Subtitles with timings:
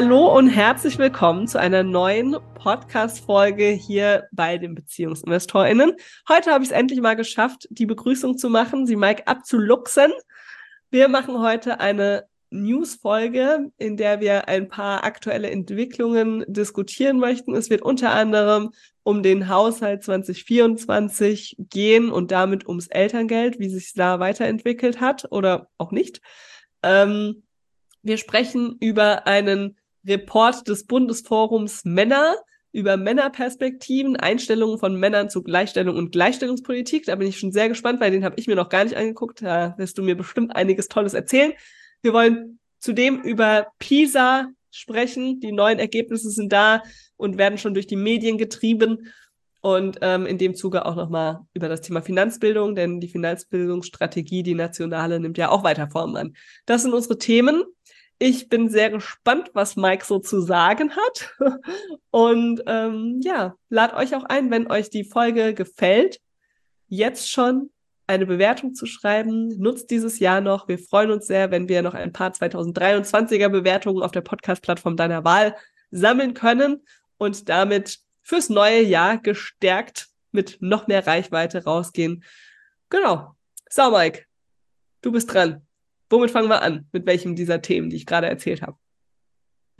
[0.00, 5.96] Hallo und herzlich willkommen zu einer neuen Podcast-Folge hier bei den BeziehungsinvestorInnen.
[6.28, 10.12] Heute habe ich es endlich mal geschafft, die Begrüßung zu machen, sie Mike abzuluxen.
[10.92, 17.56] Wir machen heute eine News-Folge, in der wir ein paar aktuelle Entwicklungen diskutieren möchten.
[17.56, 18.70] Es wird unter anderem
[19.02, 25.70] um den Haushalt 2024 gehen und damit ums Elterngeld, wie sich da weiterentwickelt hat oder
[25.76, 26.20] auch nicht.
[26.84, 27.42] Ähm,
[28.04, 29.76] wir sprechen über einen
[30.08, 32.36] Report des Bundesforums Männer,
[32.72, 37.06] über Männerperspektiven, Einstellungen von Männern zu Gleichstellung und Gleichstellungspolitik.
[37.06, 39.42] Da bin ich schon sehr gespannt, weil den habe ich mir noch gar nicht angeguckt.
[39.42, 41.52] Da wirst du mir bestimmt einiges Tolles erzählen.
[42.02, 45.40] Wir wollen zudem über PISA sprechen.
[45.40, 46.82] Die neuen Ergebnisse sind da
[47.16, 49.10] und werden schon durch die Medien getrieben.
[49.60, 54.54] Und ähm, in dem Zuge auch nochmal über das Thema Finanzbildung, denn die Finanzbildungsstrategie, die
[54.54, 56.36] nationale, nimmt ja auch weiter Form an.
[56.64, 57.64] Das sind unsere Themen.
[58.20, 61.34] Ich bin sehr gespannt, was Mike so zu sagen hat.
[62.10, 66.20] Und ähm, ja, lad euch auch ein, wenn euch die Folge gefällt,
[66.88, 67.70] jetzt schon
[68.08, 69.48] eine Bewertung zu schreiben.
[69.58, 70.66] Nutzt dieses Jahr noch.
[70.66, 75.24] Wir freuen uns sehr, wenn wir noch ein paar 2023er Bewertungen auf der Podcast-Plattform deiner
[75.24, 75.54] Wahl
[75.90, 76.82] sammeln können
[77.18, 82.24] und damit fürs neue Jahr gestärkt mit noch mehr Reichweite rausgehen.
[82.90, 83.34] Genau.
[83.70, 84.24] So, Mike,
[85.02, 85.67] du bist dran.
[86.10, 86.86] Womit fangen wir an?
[86.92, 88.76] Mit welchem dieser Themen, die ich gerade erzählt habe?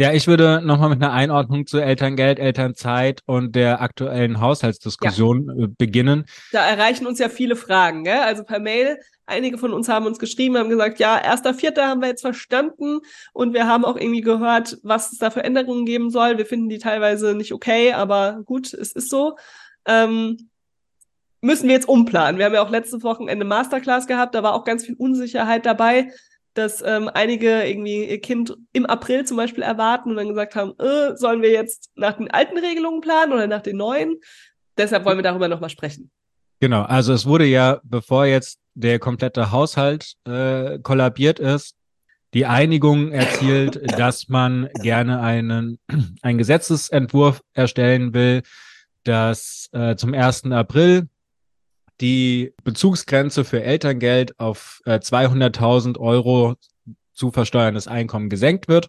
[0.00, 5.64] Ja, ich würde nochmal mit einer Einordnung zu Elterngeld, Elternzeit und der aktuellen Haushaltsdiskussion ja.
[5.64, 6.24] Äh, beginnen.
[6.52, 8.20] Da erreichen uns ja viele Fragen, gell?
[8.20, 9.00] Also per Mail.
[9.26, 13.00] Einige von uns haben uns geschrieben, haben gesagt, ja, erster Vierter haben wir jetzt verstanden
[13.32, 16.38] und wir haben auch irgendwie gehört, was es da für Änderungen geben soll.
[16.38, 19.36] Wir finden die teilweise nicht okay, aber gut, es ist so.
[19.84, 20.48] Ähm,
[21.40, 22.38] müssen wir jetzt umplanen.
[22.38, 26.08] Wir haben ja auch letztes Wochenende Masterclass gehabt, da war auch ganz viel Unsicherheit dabei
[26.58, 30.72] dass ähm, einige irgendwie ihr Kind im April zum Beispiel erwarten und dann gesagt haben,
[30.78, 34.16] äh, sollen wir jetzt nach den alten Regelungen planen oder nach den neuen?
[34.76, 36.10] Deshalb wollen wir darüber nochmal sprechen.
[36.60, 41.76] Genau, also es wurde ja, bevor jetzt der komplette Haushalt äh, kollabiert ist,
[42.34, 45.78] die Einigung erzielt, dass man gerne einen,
[46.22, 48.42] einen Gesetzesentwurf erstellen will,
[49.04, 50.46] dass äh, zum 1.
[50.46, 51.08] April
[52.00, 56.54] die Bezugsgrenze für Elterngeld auf äh, 200.000 Euro
[57.14, 58.88] zu versteuerndes Einkommen gesenkt wird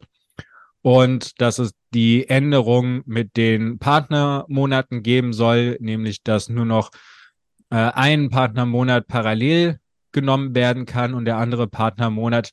[0.81, 6.92] und dass es die Änderung mit den Partnermonaten geben soll, nämlich dass nur noch
[7.70, 9.80] äh, ein Partnermonat parallel
[10.12, 12.52] genommen werden kann und der andere Partnermonat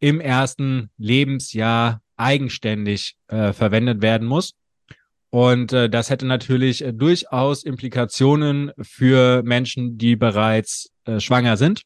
[0.00, 4.54] im ersten Lebensjahr eigenständig äh, verwendet werden muss.
[5.34, 11.82] Und äh, das hätte natürlich äh, durchaus Implikationen für Menschen, die bereits äh, schwanger sind.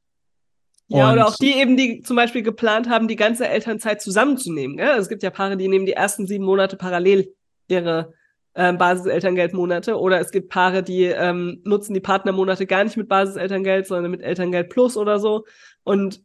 [0.89, 4.77] Ja, und oder auch die eben, die zum Beispiel geplant haben, die ganze Elternzeit zusammenzunehmen.
[4.77, 4.91] Gell?
[4.91, 7.35] Also es gibt ja Paare, die nehmen die ersten sieben Monate parallel
[7.69, 8.13] ihre
[8.53, 9.99] äh, Basiselterngeldmonate.
[9.99, 14.21] Oder es gibt Paare, die ähm, nutzen die Partnermonate gar nicht mit Basiselterngeld, sondern mit
[14.21, 15.47] Elterngeld Plus oder so.
[15.85, 16.23] Und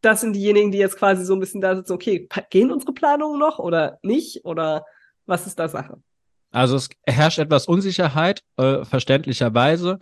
[0.00, 3.38] das sind diejenigen, die jetzt quasi so ein bisschen da sitzen, okay, gehen unsere Planungen
[3.38, 4.46] noch oder nicht?
[4.46, 4.86] Oder
[5.26, 5.98] was ist da Sache?
[6.54, 9.98] Also es herrscht etwas Unsicherheit, äh, verständlicherweise.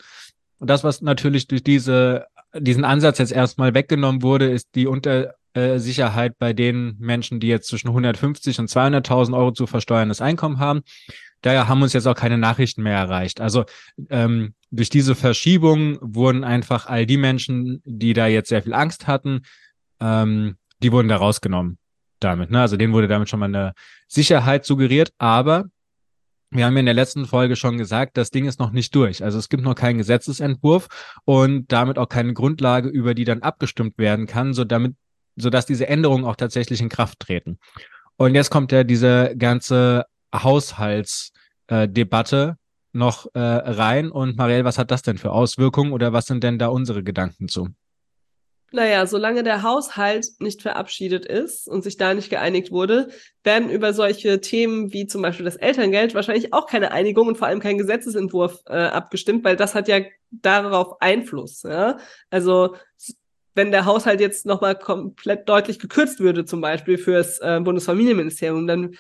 [0.59, 6.39] Und das, was natürlich durch diese, diesen Ansatz jetzt erstmal weggenommen wurde, ist die Untersicherheit
[6.39, 10.83] bei den Menschen, die jetzt zwischen 150 und 200.000 Euro zu versteuerndes Einkommen haben.
[11.41, 13.41] Daher haben uns jetzt auch keine Nachrichten mehr erreicht.
[13.41, 13.65] Also
[14.11, 19.07] ähm, durch diese Verschiebung wurden einfach all die Menschen, die da jetzt sehr viel Angst
[19.07, 19.41] hatten,
[20.01, 21.79] ähm, die wurden da rausgenommen
[22.21, 22.51] damit.
[22.51, 22.61] Ne?
[22.61, 23.73] Also denen wurde damit schon mal eine
[24.07, 25.12] Sicherheit suggeriert.
[25.17, 25.65] Aber
[26.53, 29.25] wir haben ja in der letzten Folge schon gesagt, das Ding ist noch nicht durch.
[29.25, 30.89] Also es gibt noch keinen Gesetzesentwurf
[31.25, 34.95] und damit auch keine Grundlage, über die dann abgestimmt werden kann, so damit,
[35.37, 37.59] sodass diese Änderungen auch tatsächlich in Kraft treten.
[38.17, 40.05] Und jetzt kommt ja diese ganze
[40.35, 42.56] Haushaltsdebatte
[42.93, 44.11] noch äh, rein.
[44.11, 47.49] Und Marielle, was hat das denn für Auswirkungen oder was sind denn da unsere Gedanken
[47.49, 47.69] zu?
[48.73, 53.09] Naja, solange der Haushalt nicht verabschiedet ist und sich da nicht geeinigt wurde,
[53.45, 57.49] werden über solche Themen wie zum Beispiel das Elterngeld wahrscheinlich auch keine Einigung und vor
[57.49, 61.63] allem kein Gesetzesentwurf äh, abgestimmt, weil das hat ja darauf Einfluss.
[61.65, 61.99] Ja?
[62.31, 62.77] Also
[63.55, 68.97] wenn der Haushalt jetzt nochmal komplett deutlich gekürzt würde, zum Beispiel fürs äh, Bundesfamilienministerium, dann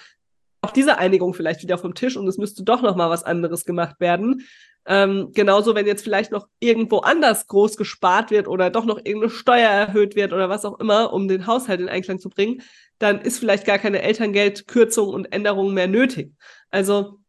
[0.60, 3.96] auch diese Einigung vielleicht wieder vom Tisch und es müsste doch nochmal was anderes gemacht
[4.00, 4.42] werden.
[4.84, 9.30] Ähm, genauso, wenn jetzt vielleicht noch irgendwo anders groß gespart wird oder doch noch irgendeine
[9.30, 12.62] Steuer erhöht wird oder was auch immer, um den Haushalt in Einklang zu bringen,
[12.98, 16.32] dann ist vielleicht gar keine Elterngeldkürzung und Änderung mehr nötig.
[16.70, 17.20] Also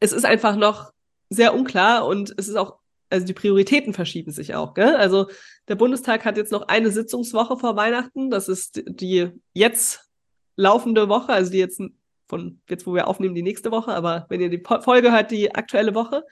[0.00, 0.92] es ist einfach noch
[1.30, 4.74] sehr unklar und es ist auch, also die Prioritäten verschieben sich auch.
[4.74, 4.96] Gell?
[4.96, 5.28] Also
[5.68, 8.30] der Bundestag hat jetzt noch eine Sitzungswoche vor Weihnachten.
[8.30, 10.10] Das ist die jetzt
[10.56, 11.80] laufende Woche, also die jetzt
[12.28, 15.54] von jetzt, wo wir aufnehmen, die nächste Woche, aber wenn ihr die Folge hört, die
[15.54, 16.24] aktuelle Woche.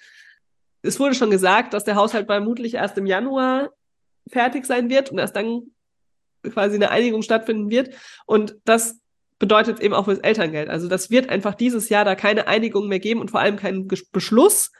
[0.84, 3.70] Es wurde schon gesagt, dass der Haushalt vermutlich erst im Januar
[4.28, 5.62] fertig sein wird und erst dann
[6.42, 7.94] quasi eine Einigung stattfinden wird.
[8.26, 9.00] Und das
[9.38, 10.68] bedeutet eben auch fürs Elterngeld.
[10.68, 13.88] Also das wird einfach dieses Jahr da keine Einigung mehr geben und vor allem keinen
[14.12, 14.72] Beschluss.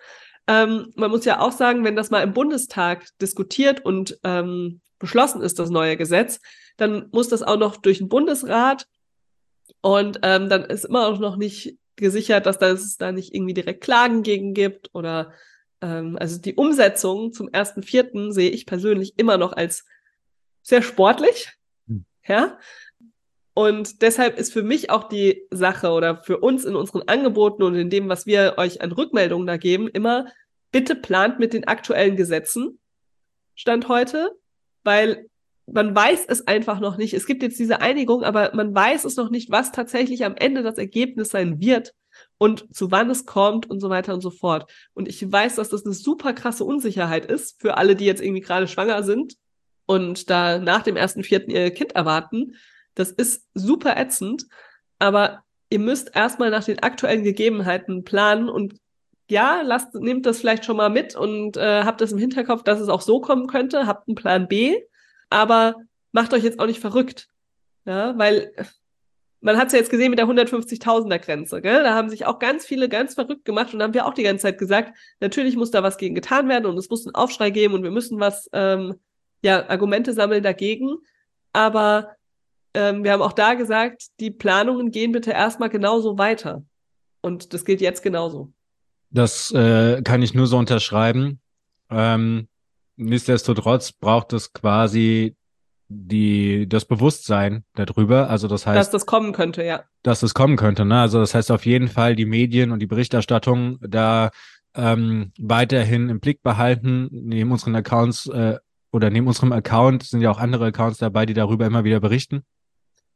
[0.47, 5.43] Ähm, man muss ja auch sagen, wenn das mal im Bundestag diskutiert und ähm, beschlossen
[5.43, 6.41] ist, das neue Gesetz,
[6.77, 8.87] dann muss das auch noch durch den Bundesrat
[9.81, 13.83] und ähm, dann ist immer auch noch nicht gesichert, dass es da nicht irgendwie direkt
[13.83, 15.33] Klagen gegen gibt oder
[15.85, 19.85] ähm, also die Umsetzung zum ersten Vierten sehe ich persönlich immer noch als
[20.63, 21.53] sehr sportlich,
[21.87, 22.05] hm.
[22.27, 22.59] ja.
[23.57, 27.77] Und deshalb ist für mich auch die Sache oder für uns in unseren Angeboten und
[27.77, 30.27] in dem, was wir euch an Rückmeldungen da geben, immer
[30.73, 32.81] bitte plant mit den aktuellen Gesetzen
[33.55, 34.33] Stand heute,
[34.83, 35.29] weil
[35.67, 37.15] man weiß es einfach noch nicht.
[37.15, 40.65] Es gibt jetzt diese Einigung, aber man weiß es noch nicht, was tatsächlich am Ende
[40.65, 41.95] das Ergebnis sein wird
[42.39, 44.71] und zu wann es kommt und so weiter und so fort.
[44.95, 48.41] Und ich weiß, dass das eine super krasse Unsicherheit ist für alle, die jetzt irgendwie
[48.41, 49.35] gerade schwanger sind
[49.87, 52.55] und da nach dem ersten Vierten ihr Kind erwarten.
[52.95, 54.47] Das ist super ätzend,
[54.99, 58.75] aber ihr müsst erstmal nach den aktuellen Gegebenheiten planen und
[59.31, 62.81] ja, lasst, nehmt das vielleicht schon mal mit und äh, habt das im Hinterkopf, dass
[62.81, 64.83] es auch so kommen könnte, habt einen Plan B
[65.35, 65.75] aber
[66.13, 67.29] macht euch jetzt auch nicht verrückt.
[67.85, 68.53] Ja, weil
[69.45, 71.83] man hat es ja jetzt gesehen mit der 150.000er Grenze, gell?
[71.83, 74.43] Da haben sich auch ganz viele ganz verrückt gemacht und haben wir auch die ganze
[74.43, 77.75] Zeit gesagt, natürlich muss da was gegen getan werden und es muss einen Aufschrei geben
[77.75, 78.95] und wir müssen was, ähm,
[79.43, 80.97] ja, Argumente sammeln dagegen.
[81.53, 82.17] Aber
[82.73, 86.65] ähm, wir haben auch da gesagt, die Planungen gehen bitte erstmal genauso weiter.
[87.21, 88.53] Und das gilt jetzt genauso.
[89.11, 91.41] Das äh, kann ich nur so unterschreiben.
[91.91, 92.49] Ähm,
[92.97, 95.35] Nichtsdestotrotz braucht es quasi
[95.89, 98.31] die, das Bewusstsein darüber.
[98.31, 98.79] Also das heißt.
[98.79, 99.85] Dass das kommen könnte, ja.
[100.03, 101.01] Dass das kommen könnte, ne?
[101.01, 104.31] Also das heißt auf jeden Fall die Medien und die Berichterstattung da
[104.75, 107.09] ähm, weiterhin im Blick behalten.
[107.11, 108.59] Neben unseren Accounts äh,
[108.93, 112.45] oder neben unserem Account sind ja auch andere Accounts dabei, die darüber immer wieder berichten.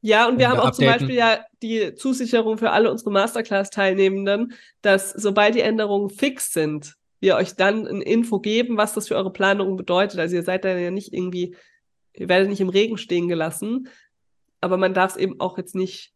[0.00, 0.76] Ja, und wir haben auch updaten.
[0.76, 6.94] zum Beispiel ja die Zusicherung für alle unsere Masterclass-Teilnehmenden, dass sobald die Änderungen fix sind,
[7.20, 10.20] wir euch dann ein Info geben, was das für eure Planung bedeutet.
[10.20, 11.56] Also ihr seid da ja nicht irgendwie,
[12.18, 13.88] ihr werdet nicht im Regen stehen gelassen,
[14.60, 16.12] aber man darf es eben auch jetzt nicht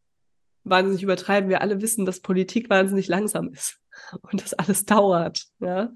[0.64, 1.50] wahnsinnig übertreiben.
[1.50, 3.78] Wir alle wissen, dass Politik wahnsinnig langsam ist
[4.22, 5.93] und das alles dauert, ja.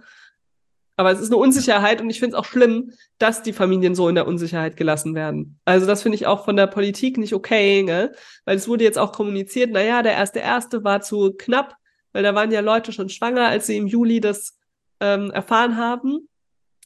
[0.98, 4.08] Aber es ist eine Unsicherheit und ich finde es auch schlimm, dass die Familien so
[4.08, 5.60] in der Unsicherheit gelassen werden.
[5.66, 8.12] Also das finde ich auch von der Politik nicht okay, ne?
[8.46, 11.76] weil es wurde jetzt auch kommuniziert, naja, der erste erste war zu knapp,
[12.12, 14.58] weil da waren ja Leute schon schwanger, als sie im Juli das
[15.00, 16.30] ähm, erfahren haben,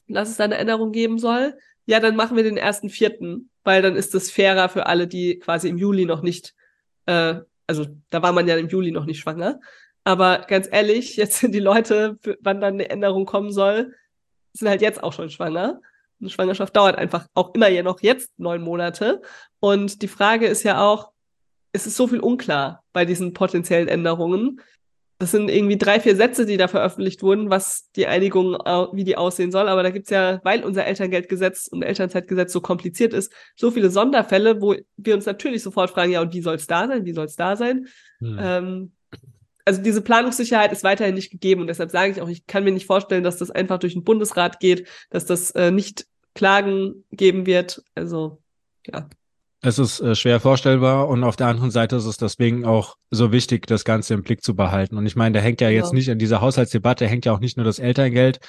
[0.09, 3.81] dass es da eine Änderung geben soll, ja, dann machen wir den ersten vierten, weil
[3.81, 6.53] dann ist es fairer für alle, die quasi im Juli noch nicht,
[7.05, 7.35] äh,
[7.67, 9.59] also da war man ja im Juli noch nicht schwanger.
[10.03, 13.93] Aber ganz ehrlich, jetzt sind die Leute, wann dann eine Änderung kommen soll,
[14.53, 15.81] sind halt jetzt auch schon schwanger.
[16.19, 19.21] Eine Schwangerschaft dauert einfach auch immer ja noch jetzt neun Monate.
[19.59, 21.11] Und die Frage ist ja auch,
[21.71, 24.59] es ist so viel unklar bei diesen potenziellen Änderungen
[25.21, 28.53] das sind irgendwie drei, vier Sätze, die da veröffentlicht wurden, was die Einigung,
[28.91, 29.69] wie die aussehen soll.
[29.69, 34.63] Aber da gibt's ja, weil unser Elterngeldgesetz und Elternzeitgesetz so kompliziert ist, so viele Sonderfälle,
[34.63, 37.05] wo wir uns natürlich sofort fragen, ja, und wie soll's da sein?
[37.05, 37.85] Wie soll's da sein?
[38.17, 38.37] Hm.
[38.41, 38.91] Ähm,
[39.63, 42.71] also diese Planungssicherheit ist weiterhin nicht gegeben und deshalb sage ich auch, ich kann mir
[42.71, 47.45] nicht vorstellen, dass das einfach durch den Bundesrat geht, dass das äh, nicht Klagen geben
[47.45, 47.83] wird.
[47.93, 48.41] Also
[48.87, 49.07] ja.
[49.63, 53.31] Es ist äh, schwer vorstellbar und auf der anderen Seite ist es deswegen auch so
[53.31, 54.97] wichtig, das Ganze im Blick zu behalten.
[54.97, 55.93] Und ich meine, da hängt ja jetzt ja.
[55.93, 58.39] nicht in dieser Haushaltsdebatte, hängt ja auch nicht nur das Elterngeld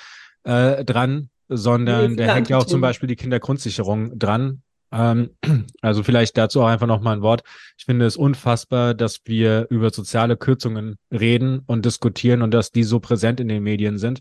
[0.44, 4.62] äh, dran, sondern da hängt ja auch zum Beispiel die Kindergrundsicherung dran.
[4.90, 5.30] Ähm,
[5.82, 7.42] also vielleicht dazu auch einfach nochmal ein Wort.
[7.76, 12.84] Ich finde es unfassbar, dass wir über soziale Kürzungen reden und diskutieren und dass die
[12.84, 14.20] so präsent in den Medien sind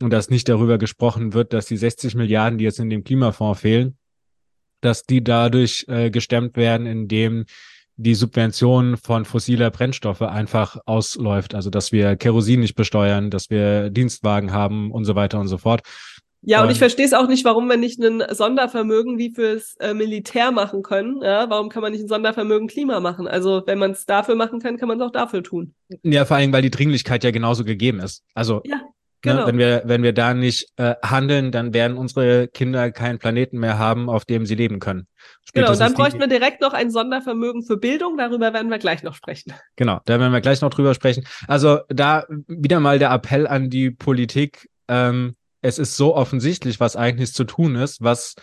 [0.00, 3.60] und dass nicht darüber gesprochen wird, dass die 60 Milliarden, die jetzt in dem Klimafonds
[3.60, 3.98] fehlen,
[4.84, 7.44] dass die dadurch äh, gestemmt werden, indem
[7.96, 11.54] die Subvention von fossiler Brennstoffe einfach ausläuft.
[11.54, 15.58] Also dass wir Kerosin nicht besteuern, dass wir Dienstwagen haben und so weiter und so
[15.58, 15.82] fort.
[16.46, 19.76] Ja, und, und ich verstehe es auch nicht, warum wir nicht ein Sondervermögen wie fürs
[19.80, 21.22] äh, Militär machen können.
[21.22, 23.26] Ja, warum kann man nicht ein Sondervermögen Klima machen?
[23.26, 25.74] Also wenn man es dafür machen kann, kann man es auch dafür tun.
[26.02, 28.24] Ja, vor allem, weil die Dringlichkeit ja genauso gegeben ist.
[28.34, 28.82] Also ja.
[29.24, 29.40] Ne, genau.
[29.42, 29.46] Ne?
[29.46, 33.78] Wenn wir, wenn wir da nicht äh, handeln, dann werden unsere Kinder keinen Planeten mehr
[33.78, 35.06] haben, auf dem sie leben können.
[35.44, 38.18] Spätestens genau, dann bräuchten wir direkt noch ein Sondervermögen für Bildung.
[38.18, 39.54] Darüber werden wir gleich noch sprechen.
[39.76, 41.24] Genau, da werden wir gleich noch drüber sprechen.
[41.48, 44.68] Also da wieder mal der Appell an die Politik.
[44.88, 48.34] Ähm, es ist so offensichtlich, was eigentlich zu tun ist, was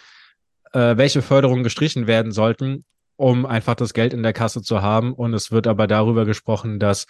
[0.74, 2.86] äh, welche Förderungen gestrichen werden sollten.
[3.22, 5.14] um einfach das Geld in der Kasse zu haben.
[5.14, 7.06] Und es wird aber darüber gesprochen, dass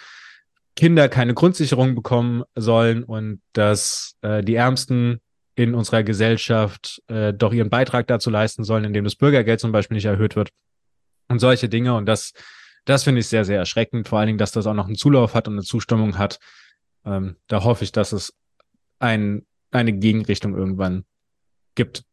[0.82, 5.22] Kinder keine Grundsicherung bekommen sollen und dass äh, die Ärmsten
[5.54, 9.94] in unserer Gesellschaft äh, doch ihren Beitrag dazu leisten sollen, indem das Bürgergeld zum Beispiel
[9.94, 10.50] nicht erhöht wird
[11.28, 11.94] und solche Dinge.
[11.94, 12.34] Und das,
[12.84, 14.08] das finde ich sehr, sehr erschreckend.
[14.08, 16.40] Vor allen Dingen, dass das auch noch einen Zulauf hat und eine Zustimmung hat.
[17.06, 18.34] Ähm, da hoffe ich, dass es
[18.98, 21.06] ein, eine Gegenrichtung irgendwann
[21.76, 22.06] gibt.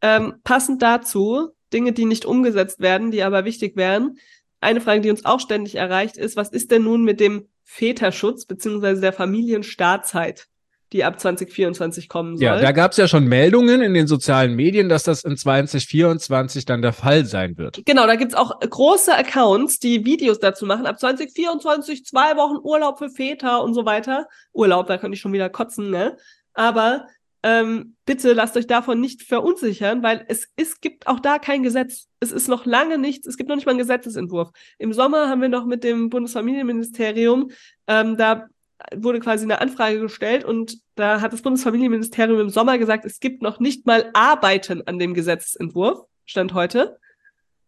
[0.00, 4.16] Ähm, passend dazu, Dinge, die nicht umgesetzt werden, die aber wichtig wären.
[4.62, 8.46] Eine Frage, die uns auch ständig erreicht, ist, was ist denn nun mit dem Väterschutz
[8.46, 10.48] beziehungsweise der Familienstartzeit?
[10.92, 12.46] die ab 2024 kommen soll.
[12.46, 16.64] Ja, da gab es ja schon Meldungen in den sozialen Medien, dass das in 2024
[16.64, 17.82] dann der Fall sein wird.
[17.84, 20.86] Genau, da gibt's auch große Accounts, die Videos dazu machen.
[20.86, 24.28] Ab 2024 zwei Wochen Urlaub für Väter und so weiter.
[24.54, 26.16] Urlaub, da kann ich schon wieder kotzen, ne?
[26.54, 27.06] Aber
[27.42, 32.08] ähm, bitte lasst euch davon nicht verunsichern, weil es, es gibt auch da kein Gesetz.
[32.20, 34.50] Es ist noch lange nichts, es gibt noch nicht mal einen Gesetzesentwurf.
[34.78, 37.50] Im Sommer haben wir noch mit dem Bundesfamilienministerium
[37.86, 38.48] ähm, da
[38.94, 43.42] wurde quasi eine Anfrage gestellt und da hat das Bundesfamilienministerium im Sommer gesagt, es gibt
[43.42, 46.98] noch nicht mal Arbeiten an dem Gesetzentwurf, stand heute.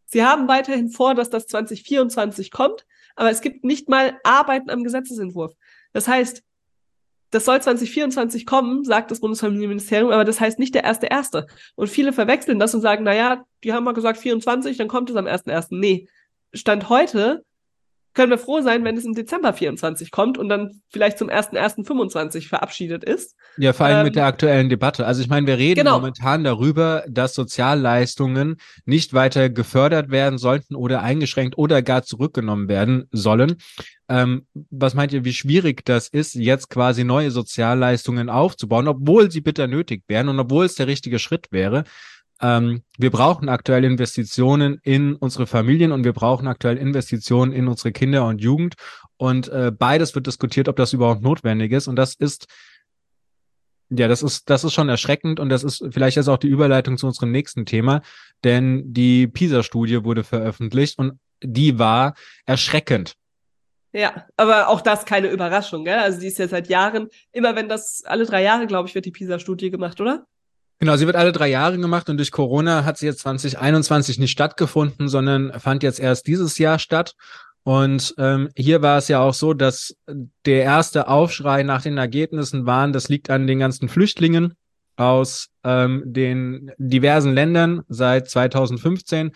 [0.07, 2.87] Sie haben weiterhin vor, dass das 2024 kommt,
[3.17, 5.53] aber es gibt nicht mal Arbeiten am Gesetzesentwurf.
[5.93, 6.43] Das heißt,
[7.30, 11.46] das soll 2024 kommen, sagt das Bundesfamilienministerium, aber das heißt nicht der erste erste.
[11.76, 15.10] Und viele verwechseln das und sagen, na ja, die haben mal gesagt 24, dann kommt
[15.10, 15.78] es am ersten ersten.
[15.78, 16.08] Nee,
[16.52, 17.44] Stand heute
[18.14, 22.49] können wir froh sein, wenn es im Dezember 24 kommt und dann vielleicht zum 1.1.25
[22.49, 23.37] verabschiedet ist.
[23.57, 25.07] Ja, vor allem ähm, mit der aktuellen Debatte.
[25.07, 25.99] Also ich meine, wir reden genau.
[25.99, 33.07] momentan darüber, dass Sozialleistungen nicht weiter gefördert werden sollten oder eingeschränkt oder gar zurückgenommen werden
[33.12, 33.57] sollen.
[34.09, 39.40] Ähm, was meint ihr, wie schwierig das ist, jetzt quasi neue Sozialleistungen aufzubauen, obwohl sie
[39.40, 41.85] bitter nötig wären und obwohl es der richtige Schritt wäre?
[42.40, 47.92] Ähm, wir brauchen aktuell Investitionen in unsere Familien und wir brauchen aktuell Investitionen in unsere
[47.92, 48.75] Kinder und Jugend.
[49.16, 51.88] Und äh, beides wird diskutiert, ob das überhaupt notwendig ist.
[51.88, 52.47] Und das ist
[53.90, 56.97] ja, das ist, das ist schon erschreckend und das ist vielleicht jetzt auch die Überleitung
[56.97, 58.02] zu unserem nächsten Thema,
[58.44, 62.14] denn die PISA-Studie wurde veröffentlicht und die war
[62.47, 63.14] erschreckend.
[63.92, 65.99] Ja, aber auch das keine Überraschung, gell?
[65.99, 69.06] Also die ist ja seit Jahren, immer wenn das, alle drei Jahre, glaube ich, wird
[69.06, 70.26] die PISA-Studie gemacht, oder?
[70.80, 74.30] Genau, sie wird alle drei Jahre gemacht und durch Corona hat sie jetzt 2021 nicht
[74.30, 77.14] stattgefunden, sondern fand jetzt erst dieses Jahr statt.
[77.64, 79.94] Und ähm, hier war es ja auch so, dass
[80.46, 84.54] der erste Aufschrei nach den Ergebnissen waren, das liegt an den ganzen Flüchtlingen
[84.96, 89.32] aus ähm, den diversen Ländern seit 2015.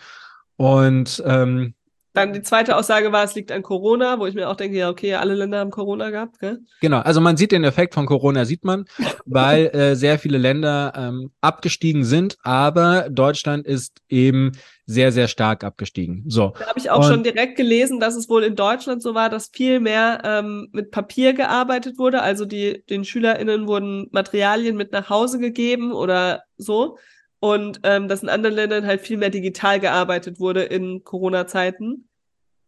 [0.55, 1.74] Und ähm,
[2.15, 4.89] dann die zweite Aussage war, es liegt an Corona, wo ich mir auch denke, ja,
[4.89, 6.59] okay, alle Länder haben Corona gehabt, gell?
[6.81, 8.85] Genau, also man sieht den Effekt von Corona, sieht man,
[9.25, 14.53] weil äh, sehr viele Länder ähm, abgestiegen sind, aber Deutschland ist eben
[14.85, 16.23] sehr, sehr stark abgestiegen.
[16.27, 16.53] So.
[16.59, 19.29] Da habe ich auch Und, schon direkt gelesen, dass es wohl in Deutschland so war,
[19.29, 22.21] dass viel mehr ähm, mit Papier gearbeitet wurde.
[22.21, 26.97] Also die, den SchülerInnen wurden Materialien mit nach Hause gegeben oder so
[27.39, 32.07] und ähm, dass in anderen Ländern halt viel mehr digital gearbeitet wurde in Corona-Zeiten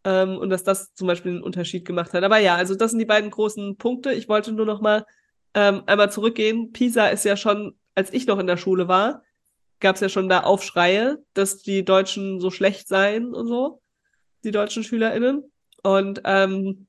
[0.03, 2.23] ähm, und dass das zum Beispiel einen Unterschied gemacht hat.
[2.23, 4.13] Aber ja, also das sind die beiden großen Punkte.
[4.13, 5.05] Ich wollte nur noch mal
[5.53, 6.71] ähm, einmal zurückgehen.
[6.71, 9.23] Pisa ist ja schon, als ich noch in der Schule war,
[9.79, 13.81] gab es ja schon da Aufschreie, dass die Deutschen so schlecht seien und so,
[14.43, 15.51] die deutschen SchülerInnen.
[15.83, 16.87] Und ähm,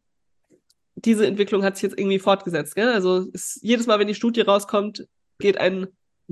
[0.94, 2.74] diese Entwicklung hat sich jetzt irgendwie fortgesetzt.
[2.74, 2.88] Gell?
[2.88, 5.06] Also ist, jedes Mal, wenn die Studie rauskommt,
[5.38, 5.88] geht ein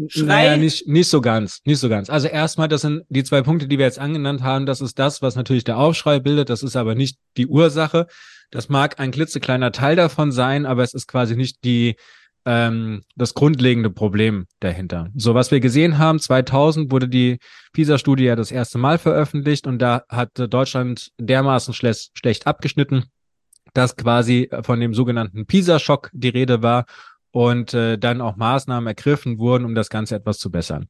[0.09, 0.25] Schrei.
[0.25, 2.11] Naja, nicht, nicht so ganz, nicht so ganz.
[2.11, 4.67] Also erstmal, das sind die zwei Punkte, die wir jetzt angenannt haben.
[4.67, 6.51] Das ist das, was natürlich der Aufschrei bildet.
[6.51, 8.07] Das ist aber nicht die Ursache.
[8.51, 11.97] Das mag ein klitzekleiner Teil davon sein, aber es ist quasi nicht die,
[12.45, 15.09] ähm, das grundlegende Problem dahinter.
[15.17, 17.39] So, was wir gesehen haben, 2000 wurde die
[17.73, 23.07] PISA-Studie ja das erste Mal veröffentlicht und da hat Deutschland dermaßen schle schlecht abgeschnitten,
[23.73, 26.85] dass quasi von dem sogenannten PISA-Schock die Rede war
[27.37, 30.87] und äh, dann auch Maßnahmen ergriffen wurden, um das Ganze etwas zu bessern.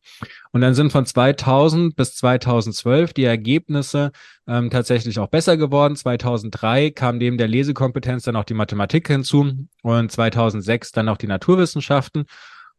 [0.52, 4.12] Und dann sind von 2000 bis 2012 die Ergebnisse
[4.46, 5.96] ähm, tatsächlich auch besser geworden.
[5.96, 11.26] 2003 kam neben der Lesekompetenz dann auch die Mathematik hinzu und 2006 dann auch die
[11.26, 12.26] Naturwissenschaften.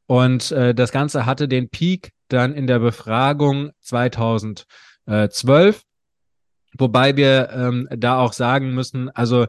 [0.05, 5.81] Und äh, das Ganze hatte den Peak dann in der Befragung 2012.
[6.77, 9.47] Wobei wir ähm, da auch sagen müssen, also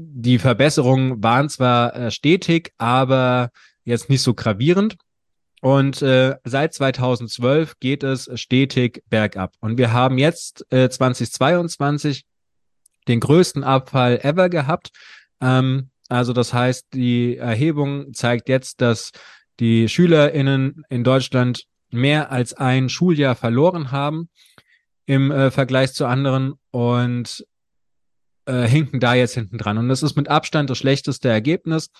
[0.00, 3.50] die Verbesserungen waren zwar äh, stetig, aber
[3.82, 4.96] jetzt nicht so gravierend.
[5.60, 9.54] Und äh, seit 2012 geht es stetig bergab.
[9.58, 12.24] Und wir haben jetzt äh, 2022
[13.08, 14.90] den größten Abfall ever gehabt.
[15.40, 19.10] Ähm, also das heißt, die Erhebung zeigt jetzt, dass
[19.58, 24.28] die SchülerInnen in Deutschland mehr als ein Schuljahr verloren haben.
[25.06, 27.44] im äh, Vergleich zu anderen und
[28.48, 29.78] äh, hinken da jetzt hinten dran.
[29.78, 31.90] Und das ist mit Abstand das schlechteste Ergebnis,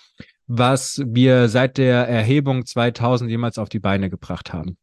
[0.47, 4.77] was wir seit der Erhebung 2000 jemals auf die Beine gebracht haben.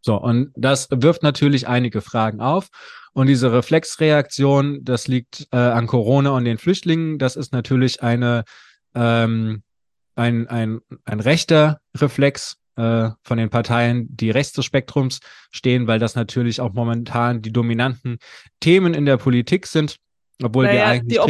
[0.00, 2.68] So, und das wirft natürlich einige Fragen auf.
[3.12, 7.18] Und diese Reflexreaktion, das liegt äh, an Corona und den Flüchtlingen.
[7.18, 8.44] Das ist natürlich eine,
[8.94, 9.62] ähm,
[10.16, 15.98] ein, ein, ein rechter Reflex äh, von den Parteien, die rechts des Spektrums stehen, weil
[15.98, 18.18] das natürlich auch momentan die dominanten
[18.60, 19.96] Themen in der Politik sind.
[20.42, 21.20] Obwohl naja, wir eigentlich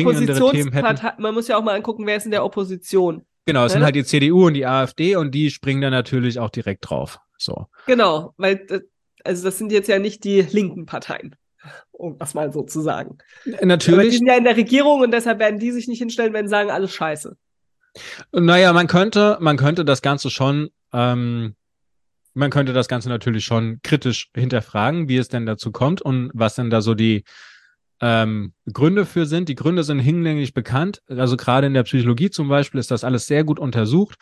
[0.55, 1.23] die hätten.
[1.23, 3.25] Man muss ja auch mal angucken, wer ist in der Opposition.
[3.47, 3.79] Genau, es ne?
[3.79, 7.19] sind halt die CDU und die AfD und die springen dann natürlich auch direkt drauf.
[7.37, 7.67] So.
[7.87, 8.67] Genau, weil
[9.25, 11.37] also das sind jetzt ja nicht die linken Parteien,
[11.93, 13.19] um das mal so zu sagen.
[13.45, 13.99] Natürlich.
[13.99, 16.47] Aber die sind ja in der Regierung und deshalb werden die sich nicht hinstellen, wenn
[16.47, 17.37] sie sagen, alles scheiße.
[18.33, 21.55] Naja, man könnte, man könnte das Ganze schon, ähm,
[22.35, 26.57] man könnte das Ganze natürlich schon kritisch hinterfragen, wie es denn dazu kommt und was
[26.57, 27.25] denn da so die
[28.05, 29.49] ähm, Gründe für sind.
[29.49, 31.01] Die Gründe sind hinlänglich bekannt.
[31.09, 34.17] Also gerade in der Psychologie zum Beispiel ist das alles sehr gut untersucht.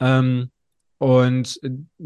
[0.00, 0.50] Ähm,
[0.98, 1.60] und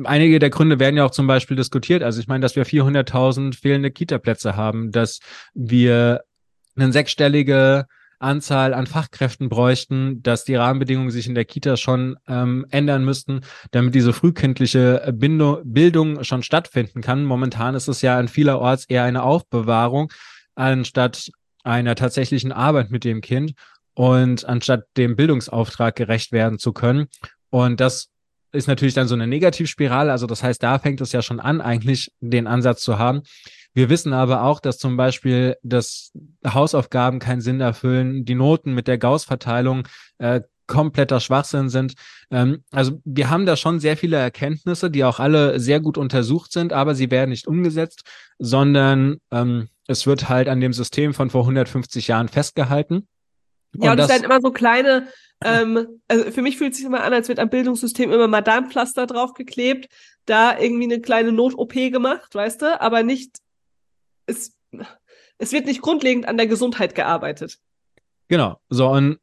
[0.04, 2.02] einige der Gründe werden ja auch zum Beispiel diskutiert.
[2.02, 5.20] Also ich meine, dass wir 400.000 fehlende Kita-Plätze haben, dass
[5.54, 6.24] wir
[6.76, 7.86] eine sechsstellige
[8.18, 13.40] Anzahl an Fachkräften bräuchten, dass die Rahmenbedingungen sich in der Kita schon ähm, ändern müssten,
[13.70, 17.24] damit diese frühkindliche Bindung, Bildung schon stattfinden kann.
[17.24, 20.12] Momentan ist es ja an vielerorts eher eine Aufbewahrung
[20.54, 21.30] anstatt
[21.62, 23.54] einer tatsächlichen Arbeit mit dem Kind
[23.94, 27.06] und anstatt dem Bildungsauftrag gerecht werden zu können.
[27.50, 28.10] Und das
[28.52, 30.12] ist natürlich dann so eine Negativspirale.
[30.12, 33.22] Also das heißt, da fängt es ja schon an, eigentlich den Ansatz zu haben.
[33.72, 36.12] Wir wissen aber auch, dass zum Beispiel das
[36.46, 41.94] Hausaufgaben keinen Sinn erfüllen, die Noten mit der Gauss-Verteilung äh, kompletter Schwachsinn sind.
[42.30, 46.52] Ähm, also wir haben da schon sehr viele Erkenntnisse, die auch alle sehr gut untersucht
[46.52, 48.04] sind, aber sie werden nicht umgesetzt,
[48.38, 53.06] sondern ähm, es wird halt an dem System von vor 150 Jahren festgehalten.
[53.76, 55.08] Ja, und, und es sind immer so kleine,
[55.42, 59.06] ähm, also für mich fühlt es sich immer an, als wird am Bildungssystem immer Madame-Pflaster
[59.06, 59.88] draufgeklebt,
[60.26, 63.38] da irgendwie eine kleine Not-OP gemacht, weißt du, aber nicht,
[64.26, 64.52] es,
[65.38, 67.58] es wird nicht grundlegend an der Gesundheit gearbeitet.
[68.28, 69.18] Genau, so und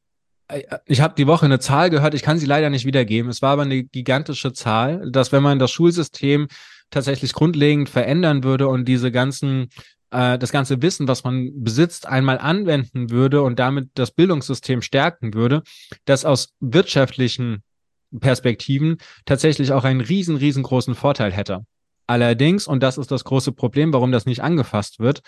[0.47, 3.31] äh, ich habe die Woche eine Zahl gehört, ich kann sie leider nicht wiedergeben.
[3.31, 6.47] Es war aber eine gigantische Zahl, dass wenn man das Schulsystem
[6.89, 9.69] tatsächlich grundlegend verändern würde und diese ganzen
[10.11, 15.33] äh, das ganze Wissen, was man besitzt, einmal anwenden würde und damit das Bildungssystem stärken
[15.33, 15.63] würde,
[16.05, 17.63] das aus wirtschaftlichen
[18.19, 21.65] Perspektiven tatsächlich auch einen riesen, riesengroßen Vorteil hätte.
[22.07, 25.21] Allerdings, und das ist das große Problem, warum das nicht angefasst wird,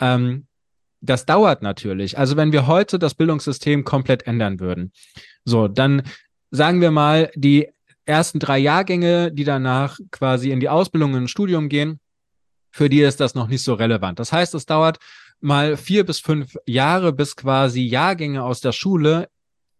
[0.00, 0.46] ähm,
[1.00, 2.16] das dauert natürlich.
[2.16, 4.92] Also wenn wir heute das Bildungssystem komplett ändern würden,
[5.44, 6.02] so, dann
[6.50, 7.68] sagen wir mal, die
[8.06, 12.00] ersten drei Jahrgänge, die danach quasi in die Ausbildung und Studium gehen,
[12.74, 14.18] für die ist das noch nicht so relevant.
[14.18, 14.98] Das heißt, es dauert
[15.40, 19.28] mal vier bis fünf Jahre, bis quasi Jahrgänge aus der Schule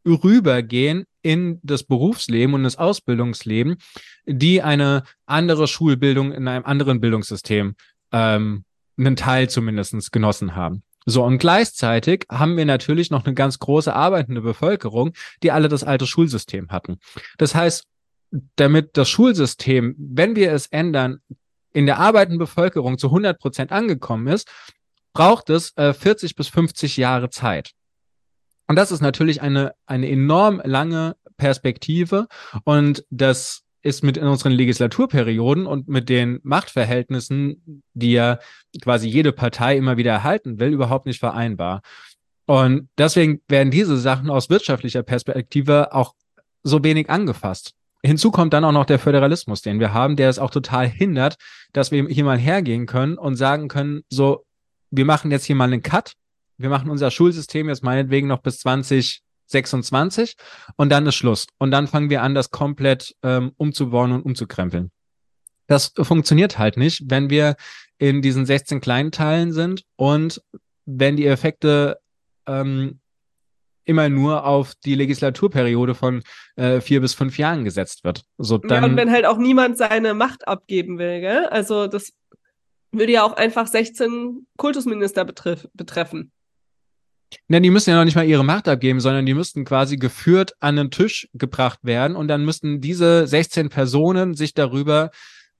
[0.06, 3.78] rübergehen in das Berufsleben und das Ausbildungsleben,
[4.26, 7.74] die eine andere Schulbildung in einem anderen Bildungssystem
[8.12, 8.64] ähm,
[8.96, 10.84] einen Teil zumindestens genossen haben.
[11.04, 15.82] So, und gleichzeitig haben wir natürlich noch eine ganz große arbeitende Bevölkerung, die alle das
[15.82, 16.98] alte Schulsystem hatten.
[17.38, 17.84] Das heißt,
[18.54, 21.18] damit das Schulsystem, wenn wir es ändern,
[21.74, 24.48] in der arbeitenden Bevölkerung zu 100 Prozent angekommen ist,
[25.12, 27.72] braucht es äh, 40 bis 50 Jahre Zeit.
[28.66, 32.28] Und das ist natürlich eine, eine enorm lange Perspektive
[32.64, 38.38] und das ist mit in unseren Legislaturperioden und mit den Machtverhältnissen, die ja
[38.80, 41.82] quasi jede Partei immer wieder erhalten will, überhaupt nicht vereinbar.
[42.46, 46.14] Und deswegen werden diese Sachen aus wirtschaftlicher Perspektive auch
[46.62, 47.74] so wenig angefasst.
[48.04, 51.36] Hinzu kommt dann auch noch der Föderalismus, den wir haben, der es auch total hindert,
[51.72, 54.44] dass wir hier mal hergehen können und sagen können, so,
[54.90, 56.12] wir machen jetzt hier mal einen Cut.
[56.58, 60.36] Wir machen unser Schulsystem jetzt meinetwegen noch bis 2026
[60.76, 61.46] und dann ist Schluss.
[61.58, 64.90] Und dann fangen wir an, das komplett ähm, umzubauen und umzukrempeln.
[65.66, 67.56] Das funktioniert halt nicht, wenn wir
[67.96, 70.42] in diesen 16 kleinen Teilen sind und
[70.84, 71.98] wenn die Effekte
[72.46, 73.00] ähm,
[73.84, 76.22] immer nur auf die Legislaturperiode von
[76.56, 78.24] äh, vier bis fünf Jahren gesetzt wird.
[78.38, 81.46] So, dann, ja, und wenn halt auch niemand seine Macht abgeben will, gell?
[81.46, 82.12] Also das
[82.92, 86.30] würde ja auch einfach 16 Kultusminister betreff betreffen.
[87.48, 90.54] Ja, die müssen ja noch nicht mal ihre Macht abgeben, sondern die müssten quasi geführt
[90.60, 95.10] an den Tisch gebracht werden und dann müssten diese 16 Personen sich darüber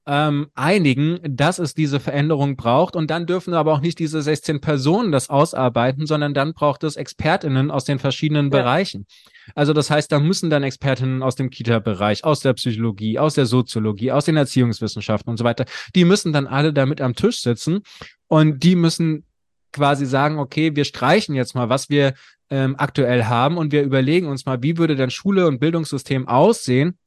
[0.07, 2.97] ähm, einigen, dass es diese Veränderung braucht.
[2.97, 6.97] Und dann dürfen aber auch nicht diese 16 Personen das ausarbeiten, sondern dann braucht es
[6.97, 8.59] Expertinnen aus den verschiedenen ja.
[8.59, 9.07] Bereichen.
[9.55, 13.47] Also das heißt, da müssen dann Expertinnen aus dem Kita-Bereich, aus der Psychologie, aus der
[13.47, 15.65] Soziologie, aus den Erziehungswissenschaften und so weiter,
[15.95, 17.81] die müssen dann alle damit am Tisch sitzen
[18.29, 19.25] Und die müssen
[19.73, 22.15] quasi sagen, okay, wir streichen jetzt mal, was wir
[22.51, 26.99] ähm, aktuell haben und wir überlegen uns mal, wie würde denn Schule und Bildungssystem aussehen,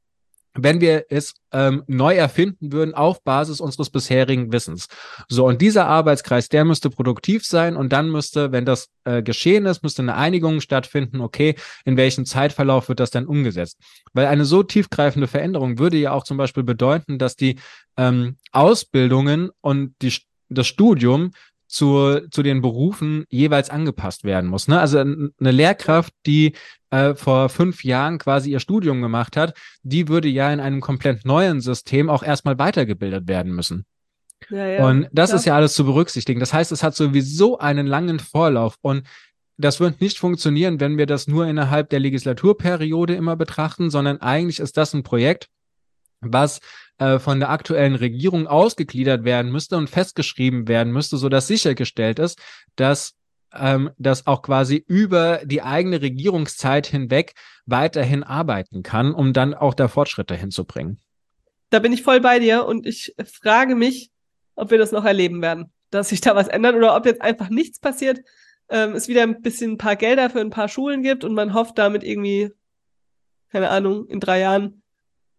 [0.62, 4.88] wenn wir es ähm, neu erfinden würden auf Basis unseres bisherigen Wissens.
[5.28, 9.66] So, und dieser Arbeitskreis, der müsste produktiv sein und dann müsste, wenn das äh, geschehen
[9.66, 13.78] ist, müsste eine Einigung stattfinden, okay, in welchem Zeitverlauf wird das dann umgesetzt?
[14.12, 17.58] Weil eine so tiefgreifende Veränderung würde ja auch zum Beispiel bedeuten, dass die
[17.96, 20.12] ähm, Ausbildungen und die,
[20.48, 21.30] das Studium
[21.68, 24.66] zu, zu den Berufen jeweils angepasst werden muss.
[24.66, 24.80] Ne?
[24.80, 26.54] Also eine Lehrkraft, die
[26.90, 31.24] äh, vor fünf Jahren quasi ihr Studium gemacht hat, die würde ja in einem komplett
[31.24, 33.84] neuen System auch erstmal weitergebildet werden müssen.
[34.50, 35.38] Ja, ja, und das klar.
[35.38, 36.40] ist ja alles zu berücksichtigen.
[36.40, 39.02] Das heißt, es hat sowieso einen langen Vorlauf und
[39.58, 44.60] das wird nicht funktionieren, wenn wir das nur innerhalb der Legislaturperiode immer betrachten, sondern eigentlich
[44.60, 45.48] ist das ein Projekt,
[46.20, 46.60] was
[46.98, 52.18] äh, von der aktuellen Regierung ausgegliedert werden müsste und festgeschrieben werden müsste, so dass sichergestellt
[52.18, 52.40] ist,
[52.76, 53.14] dass
[53.54, 57.34] ähm, das auch quasi über die eigene Regierungszeit hinweg
[57.66, 61.00] weiterhin arbeiten kann, um dann auch da Fortschritte hinzubringen.
[61.70, 64.10] Da bin ich voll bei dir und ich frage mich,
[64.54, 67.48] ob wir das noch erleben werden, dass sich da was ändert oder ob jetzt einfach
[67.48, 68.20] nichts passiert,
[68.70, 71.54] ähm, es wieder ein bisschen ein paar Gelder für ein paar Schulen gibt und man
[71.54, 72.50] hofft damit irgendwie,
[73.50, 74.82] keine Ahnung, in drei Jahren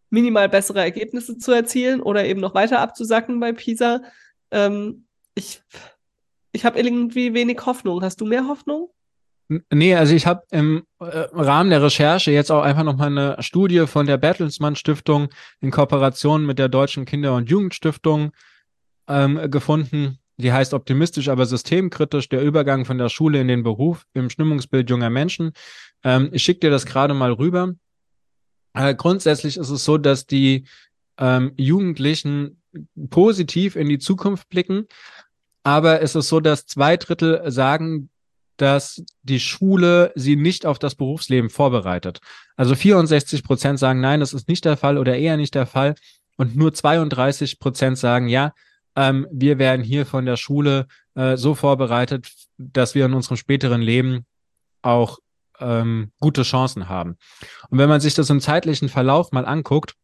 [0.10, 4.02] minimal bessere Ergebnisse zu erzielen oder eben noch weiter abzusacken bei PISA.
[4.52, 5.62] Ähm, ich
[6.52, 8.02] ich habe irgendwie wenig Hoffnung.
[8.02, 8.90] Hast du mehr Hoffnung?
[9.72, 13.88] Nee, also ich habe im äh, Rahmen der Recherche jetzt auch einfach nochmal eine Studie
[13.88, 18.32] von der Bertelsmann Stiftung in Kooperation mit der Deutschen Kinder- und Jugendstiftung
[19.08, 20.20] ähm, gefunden.
[20.38, 24.90] Die heißt optimistisch, aber systemkritisch, der Übergang von der Schule in den Beruf im Stimmungsbild
[24.90, 25.54] junger Menschen.
[26.04, 27.74] Ähm, ich schicke dir das gerade mal rüber.
[28.74, 30.66] Äh, grundsätzlich ist es so, dass die
[31.18, 32.62] ähm, Jugendlichen
[33.10, 34.86] positiv in die Zukunft blicken
[35.64, 38.10] aber es ist so, dass zwei Drittel sagen,
[38.58, 42.20] dass die Schule sie nicht auf das Berufsleben vorbereitet.
[42.56, 45.96] Also 64 Prozent sagen, nein, das ist nicht der Fall oder eher nicht der Fall.
[46.38, 48.54] Und nur 32 Prozent sagen, ja,
[48.96, 53.82] ähm, wir werden hier von der Schule äh, so vorbereitet, dass wir in unserem späteren
[53.82, 54.26] Leben
[54.82, 55.20] auch
[55.60, 57.18] ähm, gute Chancen haben.
[57.70, 59.96] Und wenn man sich das im zeitlichen Verlauf mal anguckt,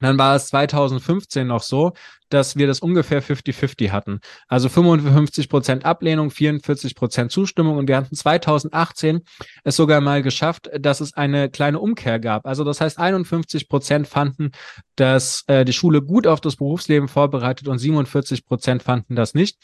[0.00, 1.92] dann war es 2015 noch so,
[2.28, 4.20] dass wir das ungefähr 50-50 hatten.
[4.48, 9.20] Also 55 Prozent Ablehnung, 44 Prozent Zustimmung und wir hatten 2018
[9.64, 12.46] es sogar mal geschafft, dass es eine kleine Umkehr gab.
[12.46, 14.50] Also das heißt, 51 Prozent fanden,
[14.96, 19.58] dass äh, die Schule gut auf das Berufsleben vorbereitet und 47 Prozent fanden das nicht.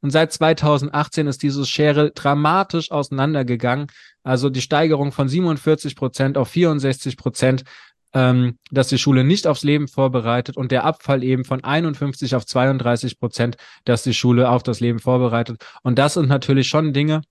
[0.00, 3.86] Und seit 2018 ist dieses Schere dramatisch auseinandergegangen.
[4.24, 7.64] Also die Steigerung von 47 Prozent auf 64 Prozent
[8.14, 12.46] ähm, dass die Schule nicht aufs Leben vorbereitet und der Abfall eben von 51 auf
[12.46, 15.64] 32 Prozent, dass die Schule auf das Leben vorbereitet.
[15.82, 17.22] Und das sind natürlich schon Dinge,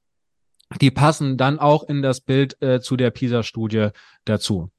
[0.81, 3.89] die passen dann auch in das Bild äh, zu der PISA-Studie
[4.25, 4.69] dazu.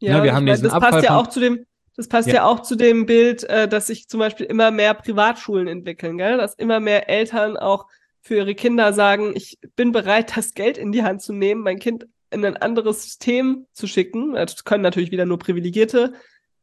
[0.00, 1.66] Ja, ja ne, wir haben meine, diesen das Abfall passt ja auch zu dem,
[1.96, 2.34] das passt ja.
[2.34, 6.36] ja, auch zu dem Bild, äh, dass sich zum Beispiel immer mehr Privatschulen entwickeln, gell?
[6.36, 7.86] dass immer mehr Eltern auch
[8.20, 11.78] für ihre Kinder sagen, ich bin bereit, das Geld in die Hand zu nehmen, mein
[11.78, 14.34] Kind in ein anderes System zu schicken.
[14.34, 16.12] Das können natürlich wieder nur privilegierte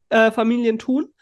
[0.10, 1.14] äh, Familien tun.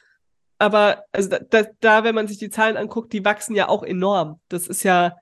[0.57, 3.83] Aber also da, da, da, wenn man sich die Zahlen anguckt, die wachsen ja auch
[3.83, 4.41] enorm.
[4.49, 5.15] Das ist ja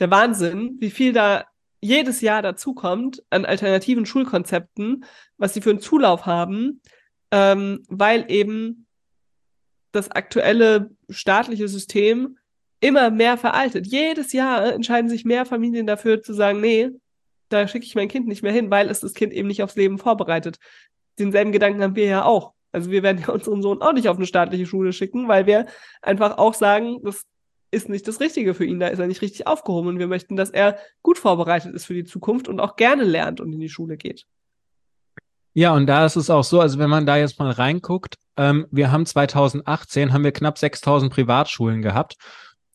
[0.00, 1.44] der Wahnsinn, wie viel da
[1.80, 5.04] jedes Jahr dazukommt an alternativen Schulkonzepten,
[5.38, 6.82] was sie für einen Zulauf haben,
[7.30, 8.86] ähm, weil eben
[9.92, 12.38] das aktuelle staatliche System
[12.80, 13.86] immer mehr veraltet.
[13.86, 16.90] Jedes Jahr entscheiden sich mehr Familien dafür zu sagen, nee,
[17.50, 19.76] da schicke ich mein Kind nicht mehr hin, weil es das Kind eben nicht aufs
[19.76, 20.58] Leben vorbereitet.
[21.18, 22.54] Denselben Gedanken haben wir ja auch.
[22.72, 25.66] Also wir werden ja unseren Sohn auch nicht auf eine staatliche Schule schicken, weil wir
[26.02, 27.24] einfach auch sagen, das
[27.70, 30.36] ist nicht das Richtige für ihn, da ist er nicht richtig aufgehoben und wir möchten,
[30.36, 33.68] dass er gut vorbereitet ist für die Zukunft und auch gerne lernt und in die
[33.68, 34.26] Schule geht.
[35.52, 38.66] Ja, und da ist es auch so, also wenn man da jetzt mal reinguckt, ähm,
[38.70, 42.16] wir haben 2018 haben wir knapp 6000 Privatschulen gehabt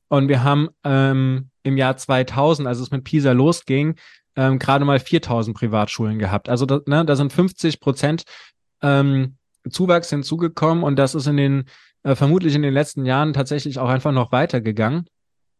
[0.07, 3.95] und wir haben ähm, im Jahr 2000, als es mit PISA losging,
[4.35, 6.49] ähm, gerade mal 4000 Privatschulen gehabt.
[6.49, 8.23] Also da, ne, da sind 50 Prozent
[8.81, 9.37] ähm,
[9.69, 11.65] Zuwachs hinzugekommen und das ist in den
[12.03, 15.07] äh, vermutlich in den letzten Jahren tatsächlich auch einfach noch weitergegangen.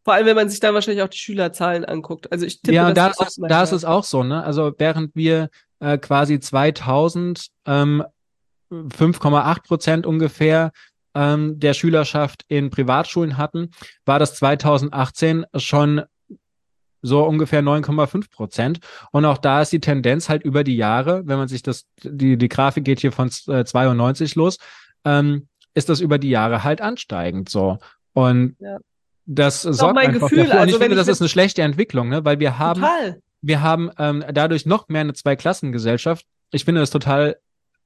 [0.03, 2.31] Vor allem, wenn man sich dann wahrscheinlich auch die Schülerzahlen anguckt.
[2.31, 4.43] Also ich tippe, ja, da ist, es, da ist es auch so, ne?
[4.43, 8.03] Also während wir äh, quasi 2000 ähm,
[8.71, 10.71] 5,8 Prozent ungefähr
[11.15, 13.71] ähm, der Schülerschaft in Privatschulen hatten,
[14.05, 16.03] war das 2018 schon
[17.05, 18.79] so ungefähr 9,5 Prozent.
[19.11, 22.37] Und auch da ist die Tendenz halt über die Jahre, wenn man sich das, die,
[22.37, 24.57] die Grafik geht hier von 92 äh, los,
[25.05, 27.77] ähm, ist das über die Jahre halt ansteigend so.
[28.13, 28.77] Und ja.
[29.25, 30.45] das sorgt mein einfach Gefühl.
[30.45, 30.53] dafür.
[30.53, 32.25] Und Also ich finde, ich das ist eine schlechte Entwicklung, ne?
[32.25, 33.21] weil wir haben, Total.
[33.41, 36.25] wir haben ähm, dadurch noch mehr eine Zweiklassengesellschaft.
[36.51, 37.37] Ich finde das total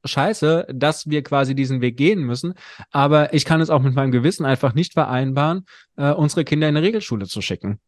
[0.05, 2.53] scheiße, dass wir quasi diesen Weg gehen müssen.
[2.91, 5.65] Aber ich kann es auch mit meinem Gewissen einfach nicht vereinbaren,
[5.97, 7.79] äh, unsere Kinder in eine Regelschule zu schicken.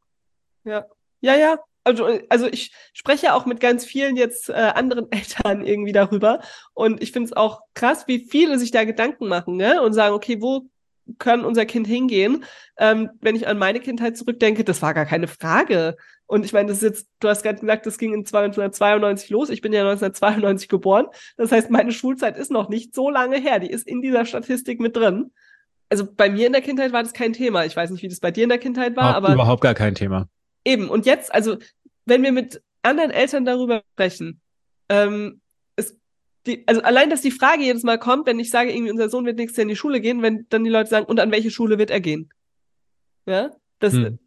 [0.63, 0.85] Ja,
[1.21, 1.57] ja, ja.
[1.83, 6.41] Also, also ich spreche auch mit ganz vielen jetzt äh, anderen Eltern irgendwie darüber.
[6.73, 9.81] Und ich finde es auch krass, wie viele sich da Gedanken machen, ne?
[9.81, 10.67] Und sagen, okay, wo
[11.17, 12.45] kann unser Kind hingehen?
[12.77, 15.97] Ähm, wenn ich an meine Kindheit zurückdenke, das war gar keine Frage.
[16.27, 19.49] Und ich meine, das ist jetzt, du hast gerade gesagt, das ging in 1992 los.
[19.49, 21.07] Ich bin ja 1992 geboren.
[21.35, 23.59] Das heißt, meine Schulzeit ist noch nicht so lange her.
[23.59, 25.31] Die ist in dieser Statistik mit drin.
[25.89, 27.65] Also bei mir in der Kindheit war das kein Thema.
[27.65, 29.73] Ich weiß nicht, wie das bei dir in der Kindheit war, Auch aber überhaupt gar
[29.73, 30.29] kein Thema.
[30.65, 31.57] Eben, und jetzt, also,
[32.05, 34.41] wenn wir mit anderen Eltern darüber sprechen,
[34.89, 35.41] ähm,
[35.75, 35.97] ist
[36.45, 39.25] die, also allein, dass die Frage jedes Mal kommt, wenn ich sage, irgendwie unser Sohn
[39.25, 41.51] wird nächstes Jahr in die Schule gehen, wenn dann die Leute sagen, und an welche
[41.51, 42.29] Schule wird er gehen?
[43.25, 44.19] Ja, das, Hm.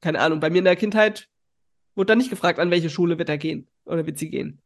[0.00, 1.28] keine Ahnung, bei mir in der Kindheit
[1.94, 4.60] wurde dann nicht gefragt, an welche Schule wird er gehen oder wird sie gehen,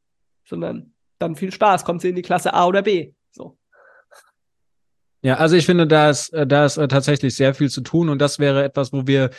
[0.44, 3.59] sondern dann viel Spaß, kommt sie in die Klasse A oder B, so.
[5.22, 8.09] Ja, also ich finde, da ist, äh, da ist äh, tatsächlich sehr viel zu tun
[8.09, 9.31] und das wäre etwas, wo wir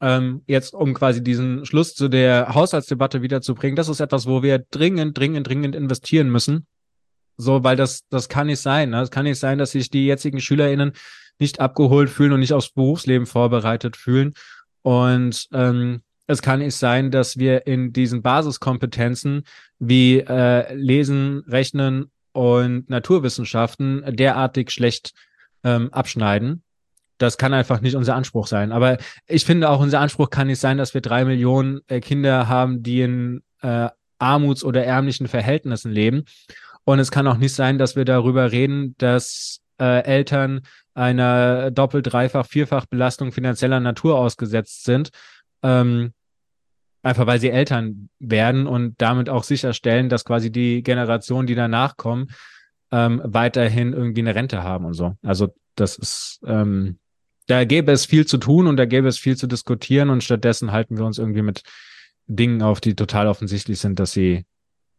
[0.00, 4.58] ähm, jetzt, um quasi diesen Schluss zu der Haushaltsdebatte wiederzubringen, das ist etwas, wo wir
[4.70, 6.66] dringend, dringend, dringend investieren müssen.
[7.36, 8.90] So, weil das, das kann nicht sein.
[8.90, 9.00] Ne?
[9.00, 10.92] Es kann nicht sein, dass sich die jetzigen SchülerInnen
[11.38, 14.34] nicht abgeholt fühlen und nicht aufs Berufsleben vorbereitet fühlen.
[14.82, 19.44] Und ähm, es kann nicht sein, dass wir in diesen Basiskompetenzen
[19.78, 25.12] wie äh, Lesen, Rechnen und Naturwissenschaften derartig schlecht
[25.64, 26.62] ähm, abschneiden.
[27.20, 28.72] Das kann einfach nicht unser Anspruch sein.
[28.72, 32.48] Aber ich finde auch, unser Anspruch kann nicht sein, dass wir drei Millionen äh, Kinder
[32.48, 36.24] haben, die in äh, armuts- oder ärmlichen Verhältnissen leben.
[36.84, 40.62] Und es kann auch nicht sein, dass wir darüber reden, dass äh, Eltern
[40.94, 45.10] einer doppelt, dreifach, vierfach Belastung finanzieller Natur ausgesetzt sind.
[45.62, 46.14] Ähm,
[47.02, 51.98] einfach weil sie Eltern werden und damit auch sicherstellen, dass quasi die Generationen, die danach
[51.98, 52.28] kommen,
[52.90, 55.16] ähm, weiterhin irgendwie eine Rente haben und so.
[55.22, 56.98] Also das ist, ähm,
[57.50, 60.72] da gäbe es viel zu tun und da gäbe es viel zu diskutieren und stattdessen
[60.72, 61.62] halten wir uns irgendwie mit
[62.26, 64.44] Dingen auf, die total offensichtlich sind, dass sie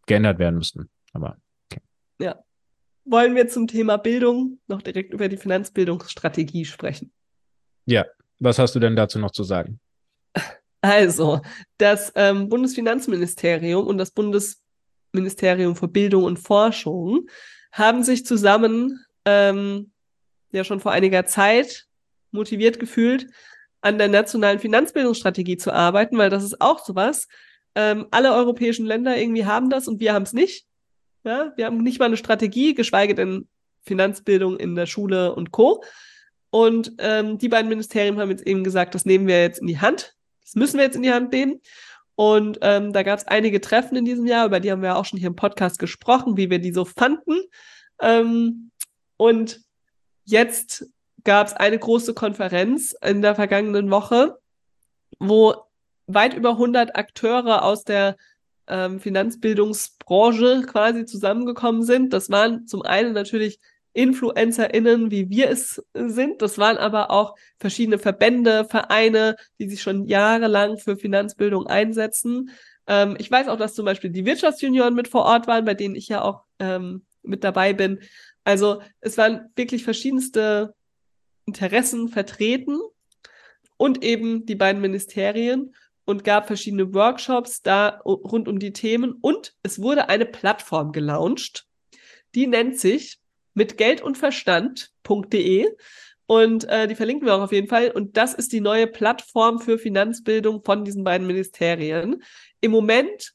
[0.05, 0.89] geändert werden müssten.
[1.13, 1.37] Aber
[3.05, 7.11] Wollen wir zum Thema Bildung noch direkt über die Finanzbildungsstrategie sprechen?
[7.85, 8.05] ja,
[8.39, 9.79] was hast du denn dazu noch zu sagen?
[10.81, 11.41] Also,
[11.77, 17.27] das ähm, Bundesfinanzministerium und das Bundesministerium für Bildung und Forschung
[17.71, 19.91] haben sich zusammen ähm,
[20.51, 21.87] ja schon vor einiger Zeit
[22.31, 23.27] motiviert gefühlt,
[23.81, 27.27] an der nationalen Finanzbildungsstrategie zu arbeiten, weil das ist auch sowas.
[27.73, 30.65] Ähm, alle europäischen Länder irgendwie haben das und wir haben es nicht.
[31.23, 33.47] Ja, wir haben nicht mal eine Strategie, geschweige denn
[33.83, 35.83] Finanzbildung in der Schule und Co.
[36.49, 39.79] Und ähm, die beiden Ministerien haben jetzt eben gesagt, das nehmen wir jetzt in die
[39.79, 40.15] Hand.
[40.41, 41.61] Das müssen wir jetzt in die Hand nehmen.
[42.15, 45.05] Und ähm, da gab es einige Treffen in diesem Jahr, über die haben wir auch
[45.05, 47.39] schon hier im Podcast gesprochen, wie wir die so fanden.
[48.01, 48.71] Ähm,
[49.17, 49.61] und
[50.25, 50.85] jetzt
[51.23, 54.37] gab es eine große Konferenz in der vergangenen Woche,
[55.19, 55.55] wo
[56.07, 58.17] weit über 100 Akteure aus der
[58.67, 62.13] ähm, Finanzbildungsbranche quasi zusammengekommen sind.
[62.13, 63.59] Das waren zum einen natürlich
[63.93, 66.41] InfluencerInnen, wie wir es sind.
[66.41, 72.51] Das waren aber auch verschiedene Verbände, Vereine, die sich schon jahrelang für Finanzbildung einsetzen.
[72.87, 75.95] Ähm, ich weiß auch, dass zum Beispiel die Wirtschaftsjunioren mit vor Ort waren, bei denen
[75.95, 77.99] ich ja auch ähm, mit dabei bin.
[78.43, 80.73] Also es waren wirklich verschiedenste
[81.45, 82.79] Interessen vertreten
[83.77, 85.75] und eben die beiden Ministerien
[86.05, 91.67] und gab verschiedene Workshops da rund um die Themen und es wurde eine Plattform gelauncht,
[92.35, 93.19] die nennt sich
[93.53, 95.67] mit Geld und Verstand.de
[96.25, 99.59] und äh, die verlinken wir auch auf jeden Fall und das ist die neue Plattform
[99.59, 102.23] für Finanzbildung von diesen beiden Ministerien.
[102.61, 103.33] Im Moment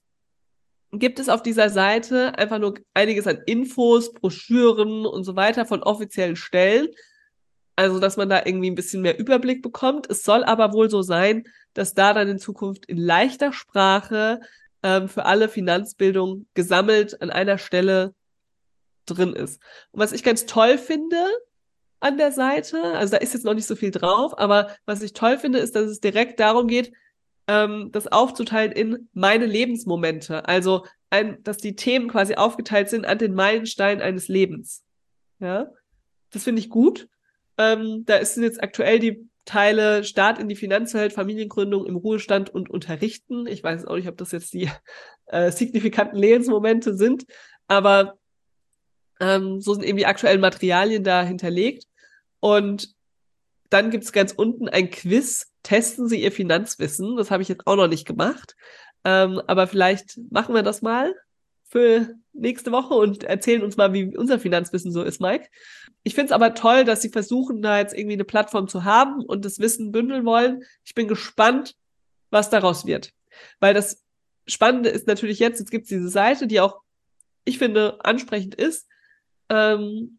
[0.92, 5.82] gibt es auf dieser Seite einfach nur einiges an Infos, Broschüren und so weiter von
[5.82, 6.88] offiziellen Stellen.
[7.76, 10.10] Also, dass man da irgendwie ein bisschen mehr Überblick bekommt.
[10.10, 14.40] Es soll aber wohl so sein, dass da dann in Zukunft in leichter Sprache
[14.82, 18.14] ähm, für alle Finanzbildung gesammelt an einer Stelle
[19.04, 19.60] drin ist.
[19.92, 21.22] Und was ich ganz toll finde
[22.00, 25.12] an der Seite, also da ist jetzt noch nicht so viel drauf, aber was ich
[25.12, 26.92] toll finde, ist, dass es direkt darum geht,
[27.46, 30.46] ähm, das aufzuteilen in meine Lebensmomente.
[30.48, 34.82] Also, ein, dass die Themen quasi aufgeteilt sind an den Meilenstein eines Lebens.
[35.38, 35.70] Ja,
[36.30, 37.08] das finde ich gut.
[37.58, 42.68] Ähm, da sind jetzt aktuell die Teile Start in die Finanzwelt, Familiengründung im Ruhestand und
[42.68, 43.46] Unterrichten.
[43.46, 44.68] Ich weiß auch nicht, ob das jetzt die
[45.26, 47.26] äh, signifikanten Lebensmomente sind,
[47.68, 48.18] aber
[49.20, 51.84] ähm, so sind eben die aktuellen Materialien da hinterlegt.
[52.40, 52.94] Und
[53.70, 55.52] dann gibt es ganz unten ein Quiz.
[55.62, 57.16] Testen Sie Ihr Finanzwissen.
[57.16, 58.54] Das habe ich jetzt auch noch nicht gemacht.
[59.04, 61.14] Ähm, aber vielleicht machen wir das mal
[61.68, 65.48] für nächste Woche und erzählen uns mal, wie unser Finanzwissen so ist, Mike.
[66.02, 69.24] Ich finde es aber toll, dass Sie versuchen, da jetzt irgendwie eine Plattform zu haben
[69.24, 70.62] und das Wissen bündeln wollen.
[70.84, 71.74] Ich bin gespannt,
[72.30, 73.12] was daraus wird.
[73.58, 74.04] Weil das
[74.46, 76.80] Spannende ist natürlich jetzt, jetzt gibt es diese Seite, die auch,
[77.44, 78.86] ich finde, ansprechend ist.
[79.48, 80.18] Ähm,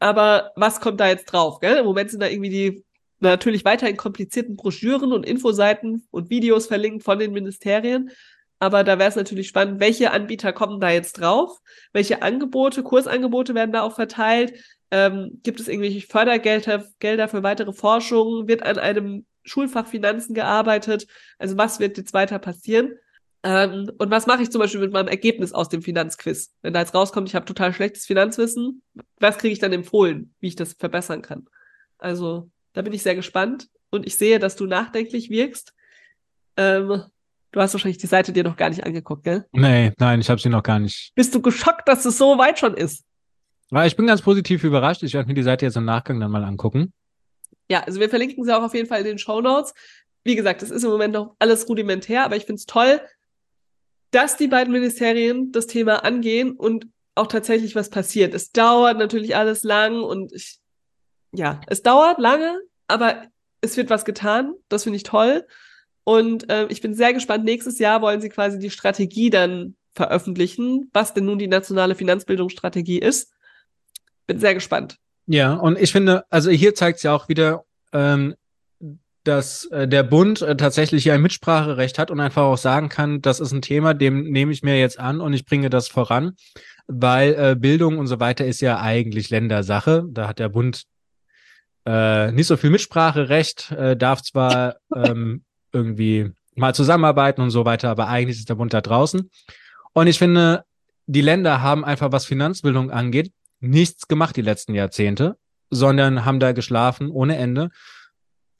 [0.00, 1.60] aber was kommt da jetzt drauf?
[1.60, 1.78] Gell?
[1.78, 2.84] Im Moment sind da irgendwie die
[3.20, 8.10] natürlich weiterhin komplizierten Broschüren und Infoseiten und Videos verlinkt von den Ministerien.
[8.58, 11.58] Aber da wäre es natürlich spannend, welche Anbieter kommen da jetzt drauf?
[11.92, 14.54] Welche Angebote, Kursangebote werden da auch verteilt?
[14.90, 18.48] Ähm, gibt es irgendwelche Fördergelder Gelder für weitere Forschung?
[18.48, 21.06] Wird an einem Schulfach Finanzen gearbeitet?
[21.38, 22.94] Also was wird jetzt weiter passieren?
[23.42, 26.54] Ähm, und was mache ich zum Beispiel mit meinem Ergebnis aus dem Finanzquiz?
[26.62, 28.82] Wenn da jetzt rauskommt, ich habe total schlechtes Finanzwissen,
[29.18, 31.46] was kriege ich dann empfohlen, wie ich das verbessern kann?
[31.98, 35.74] Also da bin ich sehr gespannt und ich sehe, dass du nachdenklich wirkst.
[36.56, 37.02] Ähm,
[37.54, 39.46] du hast wahrscheinlich die Seite dir noch gar nicht angeguckt, gell?
[39.52, 41.12] Nee, nein, ich habe sie noch gar nicht.
[41.14, 43.04] Bist du geschockt, dass es so weit schon ist?
[43.70, 45.02] Ja, ich bin ganz positiv überrascht.
[45.04, 46.92] Ich werde mir die Seite jetzt im Nachgang dann mal angucken.
[47.70, 49.72] Ja, also wir verlinken sie auch auf jeden Fall in den Show Notes.
[50.24, 53.00] Wie gesagt, es ist im Moment noch alles rudimentär, aber ich finde es toll,
[54.10, 58.34] dass die beiden Ministerien das Thema angehen und auch tatsächlich was passiert.
[58.34, 60.58] Es dauert natürlich alles lang und ich,
[61.32, 63.22] ja, es dauert lange, aber
[63.60, 64.54] es wird was getan.
[64.68, 65.46] Das finde ich toll.
[66.04, 67.44] Und äh, ich bin sehr gespannt.
[67.44, 72.98] Nächstes Jahr wollen sie quasi die Strategie dann veröffentlichen, was denn nun die nationale Finanzbildungsstrategie
[72.98, 73.32] ist.
[74.26, 74.98] Bin sehr gespannt.
[75.26, 78.34] Ja, und ich finde, also hier zeigt es ja auch wieder, ähm,
[79.24, 83.22] dass äh, der Bund äh, tatsächlich hier ein Mitspracherecht hat und einfach auch sagen kann,
[83.22, 86.32] das ist ein Thema, dem nehme ich mir jetzt an und ich bringe das voran,
[86.86, 90.04] weil äh, Bildung und so weiter ist ja eigentlich Ländersache.
[90.10, 90.84] Da hat der Bund
[91.86, 95.43] äh, nicht so viel Mitspracherecht, äh, darf zwar ähm,
[95.74, 99.30] irgendwie mal zusammenarbeiten und so weiter, aber eigentlich ist der Bund da draußen.
[99.92, 100.64] Und ich finde,
[101.06, 105.36] die Länder haben einfach, was Finanzbildung angeht, nichts gemacht die letzten Jahrzehnte,
[105.70, 107.70] sondern haben da geschlafen ohne Ende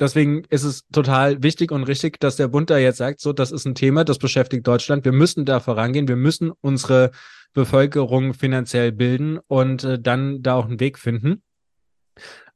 [0.01, 3.53] deswegen ist es total wichtig und richtig, dass der Bund da jetzt sagt, so, das
[3.53, 5.05] ist ein Thema, das beschäftigt Deutschland.
[5.05, 6.09] Wir müssen da vorangehen.
[6.09, 7.11] Wir müssen unsere
[7.53, 11.43] Bevölkerung finanziell bilden und äh, dann da auch einen Weg finden.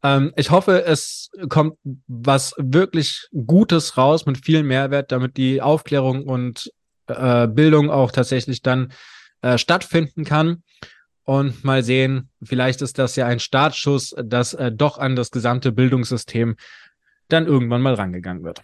[0.02, 6.24] Ähm, ich hoffe, es kommt was wirklich Gutes raus mit viel Mehrwert, damit die Aufklärung
[6.24, 6.72] und
[7.08, 8.92] äh, Bildung auch tatsächlich dann
[9.42, 10.62] äh, stattfinden kann.
[11.24, 15.72] Und mal sehen, vielleicht ist das ja ein Startschuss, das äh, doch an das gesamte
[15.72, 16.56] Bildungssystem
[17.28, 18.62] dann irgendwann mal rangegangen wird.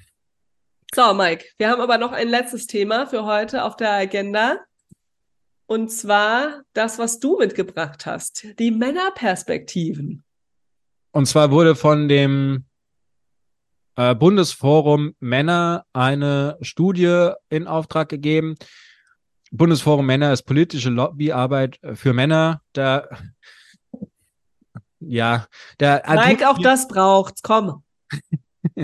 [0.94, 4.60] So, Mike, wir haben aber noch ein letztes Thema für heute auf der Agenda.
[5.66, 10.23] Und zwar das, was du mitgebracht hast, die Männerperspektiven.
[11.14, 12.64] Und zwar wurde von dem
[13.94, 18.56] äh, Bundesforum Männer eine Studie in Auftrag gegeben.
[19.52, 22.62] Bundesforum Männer ist politische Lobbyarbeit für Männer.
[22.72, 23.06] Da,
[24.98, 25.46] ja,
[25.78, 26.02] der.
[26.08, 27.84] Mike, auch das braucht's, komm.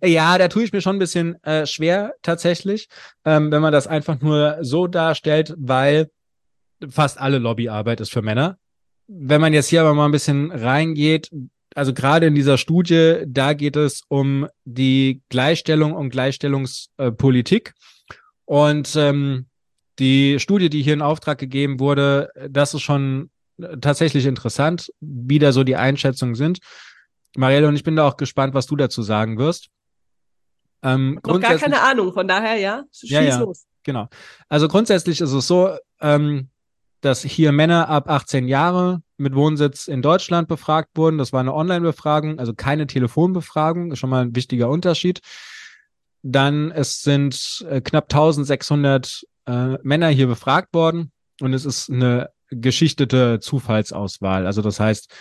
[0.00, 2.88] ja, da tue ich mir schon ein bisschen äh, schwer tatsächlich,
[3.24, 6.08] ähm, wenn man das einfach nur so darstellt, weil
[6.88, 8.58] fast alle Lobbyarbeit ist für Männer.
[9.08, 11.30] Wenn man jetzt hier aber mal ein bisschen reingeht,
[11.74, 17.74] also gerade in dieser Studie, da geht es um die Gleichstellung und Gleichstellungspolitik.
[18.44, 19.46] Und ähm,
[19.98, 23.30] die Studie, die hier in Auftrag gegeben wurde, das ist schon
[23.80, 26.58] tatsächlich interessant, wie da so die Einschätzungen sind.
[27.36, 29.68] Marielle, und ich bin da auch gespannt, was du dazu sagen wirst.
[30.82, 33.66] Ähm, Noch gar keine Ahnung, von daher, ja, schieß ja, ja, los.
[33.82, 34.08] Genau.
[34.48, 36.48] Also grundsätzlich ist es so, ähm,
[37.00, 41.18] dass hier Männer ab 18 Jahre mit Wohnsitz in Deutschland befragt wurden.
[41.18, 45.20] Das war eine Online-Befragung, also keine Telefonbefragung, ist schon mal ein wichtiger Unterschied.
[46.22, 52.30] Dann es sind äh, knapp 1600 äh, Männer hier befragt worden und es ist eine
[52.50, 54.46] geschichtete Zufallsauswahl.
[54.46, 55.12] Also das heißt,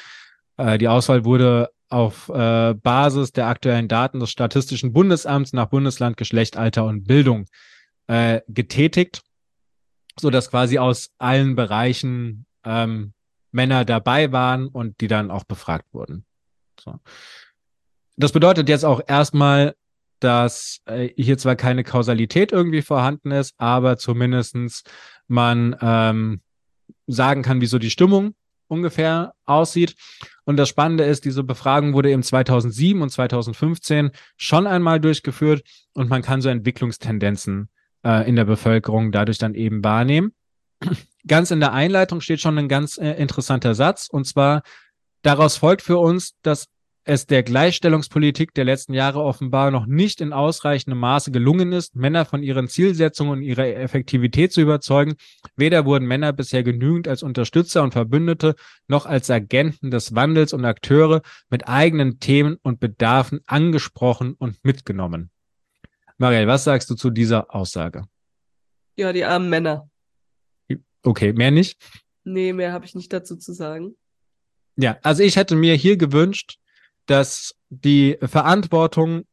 [0.58, 6.18] äh, die Auswahl wurde auf äh, Basis der aktuellen Daten des Statistischen Bundesamts nach Bundesland,
[6.18, 7.46] Geschlecht, Alter und Bildung
[8.08, 9.22] äh, getätigt,
[10.20, 13.14] so dass quasi aus allen Bereichen ähm,
[13.52, 16.26] Männer dabei waren und die dann auch befragt wurden.
[16.80, 17.00] So.
[18.16, 19.76] Das bedeutet jetzt auch erstmal,
[20.20, 24.84] dass äh, hier zwar keine Kausalität irgendwie vorhanden ist, aber zumindestens
[25.28, 26.42] man ähm,
[27.06, 28.34] sagen kann, wieso die Stimmung
[28.68, 29.96] ungefähr aussieht.
[30.46, 35.64] Und das Spannende ist, diese Befragung wurde eben 2007 und 2015 schon einmal durchgeführt
[35.94, 37.70] und man kann so Entwicklungstendenzen
[38.08, 40.32] äh, in der Bevölkerung dadurch dann eben wahrnehmen.
[41.28, 44.62] Ganz in der Einleitung steht schon ein ganz äh, interessanter Satz und zwar
[45.24, 46.68] daraus folgt für uns, dass
[47.04, 52.26] es der Gleichstellungspolitik der letzten Jahre offenbar noch nicht in ausreichendem Maße gelungen ist, Männer
[52.26, 55.16] von ihren Zielsetzungen und ihrer Effektivität zu überzeugen.
[55.56, 58.56] Weder wurden Männer bisher genügend als Unterstützer und Verbündete
[58.88, 65.32] noch als Agenten des Wandels und Akteure mit eigenen Themen und Bedarfen angesprochen und mitgenommen.
[66.18, 68.06] Marielle, was sagst du zu dieser Aussage?
[68.96, 69.90] Ja, die armen Männer.
[71.04, 71.80] Okay, mehr nicht?
[72.24, 73.96] Nee, mehr habe ich nicht dazu zu sagen.
[74.76, 76.58] Ja, also ich hätte mir hier gewünscht,
[77.06, 79.26] dass die Verantwortung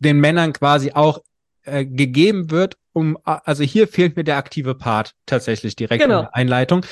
[0.00, 1.22] den Männern quasi auch
[1.62, 6.20] äh, gegeben wird, um, also hier fehlt mir der aktive Part tatsächlich direkt genau.
[6.20, 6.84] in der Einleitung.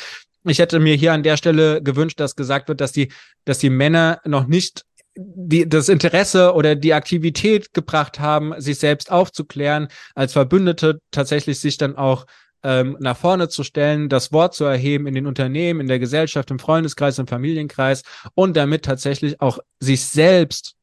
[0.44, 3.10] Ich hätte mir hier an der Stelle gewünscht, dass gesagt wird, dass die,
[3.44, 4.84] dass die Männer noch nicht
[5.20, 11.76] die, das Interesse oder die Aktivität gebracht haben, sich selbst aufzuklären, als Verbündete tatsächlich sich
[11.76, 12.24] dann auch
[12.62, 16.50] ähm, nach vorne zu stellen, das Wort zu erheben in den Unternehmen, in der Gesellschaft,
[16.50, 18.02] im Freundeskreis, im Familienkreis
[18.34, 20.74] und damit tatsächlich auch sich selbst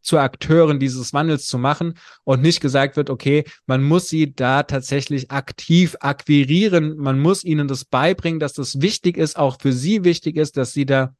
[0.00, 4.62] zu Akteuren dieses Wandels zu machen und nicht gesagt wird, okay, man muss sie da
[4.62, 10.04] tatsächlich aktiv akquirieren, man muss ihnen das beibringen, dass das wichtig ist, auch für sie
[10.04, 11.14] wichtig ist, dass sie da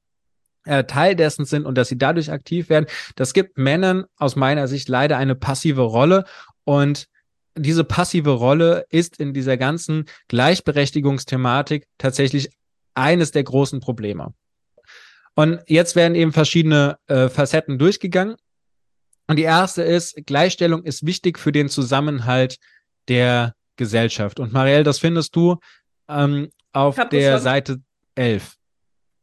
[0.66, 2.86] äh, Teil dessen sind und dass sie dadurch aktiv werden.
[3.14, 6.24] Das gibt Männern aus meiner Sicht leider eine passive Rolle
[6.64, 7.08] und
[7.56, 12.50] diese passive Rolle ist in dieser ganzen Gleichberechtigungsthematik tatsächlich
[12.94, 14.34] eines der großen Probleme.
[15.34, 18.36] Und jetzt werden eben verschiedene äh, Facetten durchgegangen.
[19.26, 22.58] Und die erste ist, Gleichstellung ist wichtig für den Zusammenhalt
[23.08, 24.40] der Gesellschaft.
[24.40, 25.56] Und Marielle, das findest du
[26.08, 27.80] ähm, auf der Seite
[28.14, 28.56] 11.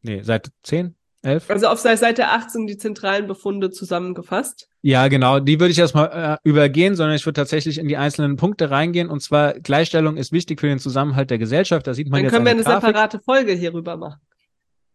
[0.02, 0.94] Nee, Seite 10?
[1.24, 1.50] 11?
[1.50, 4.68] Also auf Seite 18 die zentralen Befunde zusammengefasst.
[4.82, 5.40] Ja, genau.
[5.40, 9.08] Die würde ich erstmal äh, übergehen, sondern ich würde tatsächlich in die einzelnen Punkte reingehen.
[9.08, 11.86] Und zwar Gleichstellung ist wichtig für den Zusammenhalt der Gesellschaft.
[11.86, 12.88] Da sieht man Dann jetzt können eine wir eine Grafik.
[12.88, 14.20] separate Folge hierüber machen.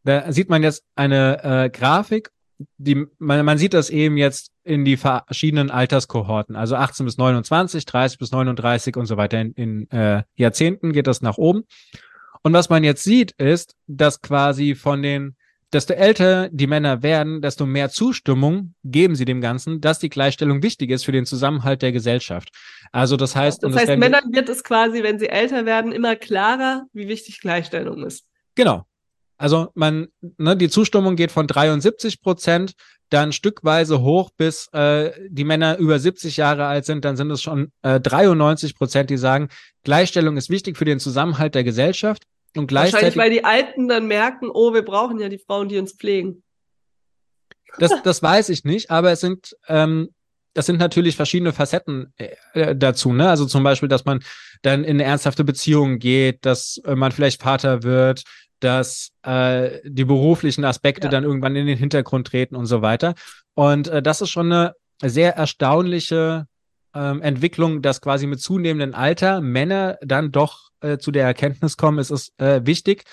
[0.03, 2.29] Da sieht man jetzt eine äh, Grafik.
[2.77, 7.85] Die, man, man sieht das eben jetzt in die verschiedenen Alterskohorten, also 18 bis 29,
[7.85, 9.39] 30 bis 39 und so weiter.
[9.39, 11.63] In, in äh, Jahrzehnten geht das nach oben.
[12.41, 15.35] Und was man jetzt sieht, ist, dass quasi von den
[15.73, 20.63] desto älter die Männer werden, desto mehr Zustimmung geben sie dem Ganzen, dass die Gleichstellung
[20.63, 22.49] wichtig ist für den Zusammenhalt der Gesellschaft.
[22.91, 26.85] Also das heißt, das heißt, Männern wird es quasi, wenn sie älter werden, immer klarer,
[26.93, 28.25] wie wichtig Gleichstellung ist.
[28.55, 28.85] Genau.
[29.37, 30.07] Also man,
[30.37, 32.73] ne, die Zustimmung geht von 73 Prozent
[33.09, 37.41] dann stückweise hoch, bis äh, die Männer über 70 Jahre alt sind, dann sind es
[37.41, 39.49] schon äh, 93 Prozent, die sagen,
[39.83, 42.23] Gleichstellung ist wichtig für den Zusammenhalt der Gesellschaft.
[42.55, 43.15] Und gleichzeitig.
[43.15, 46.43] Wahrscheinlich, weil die Alten dann merken, oh, wir brauchen ja die Frauen, die uns pflegen.
[47.77, 50.09] Das, das weiß ich nicht, aber es sind, ähm,
[50.53, 53.29] das sind natürlich verschiedene Facetten äh, dazu, ne?
[53.29, 54.23] Also zum Beispiel, dass man
[54.61, 58.23] dann in ernsthafte Beziehung geht, dass äh, man vielleicht Vater wird,
[58.59, 61.11] dass äh, die beruflichen Aspekte ja.
[61.11, 63.13] dann irgendwann in den Hintergrund treten und so weiter.
[63.53, 66.45] Und äh, das ist schon eine sehr erstaunliche
[66.93, 71.99] ähm, Entwicklung, dass quasi mit zunehmendem Alter Männer dann doch äh, zu der Erkenntnis kommen,
[71.99, 73.03] es ist äh, wichtig,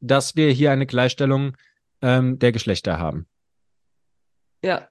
[0.00, 1.56] dass wir hier eine Gleichstellung
[2.00, 3.26] ähm, der Geschlechter haben.
[4.62, 4.88] Ja.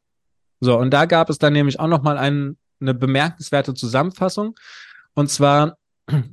[0.60, 4.56] So, und da gab es dann nämlich auch nochmal ein, eine bemerkenswerte Zusammenfassung.
[5.14, 5.78] Und zwar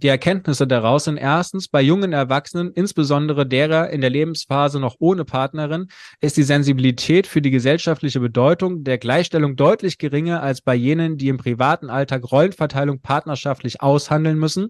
[0.02, 5.24] die Erkenntnisse daraus sind erstens, bei jungen Erwachsenen, insbesondere derer in der Lebensphase noch ohne
[5.24, 5.88] Partnerin,
[6.20, 11.28] ist die Sensibilität für die gesellschaftliche Bedeutung der Gleichstellung deutlich geringer als bei jenen, die
[11.28, 14.68] im privaten Alltag Rollenverteilung partnerschaftlich aushandeln müssen.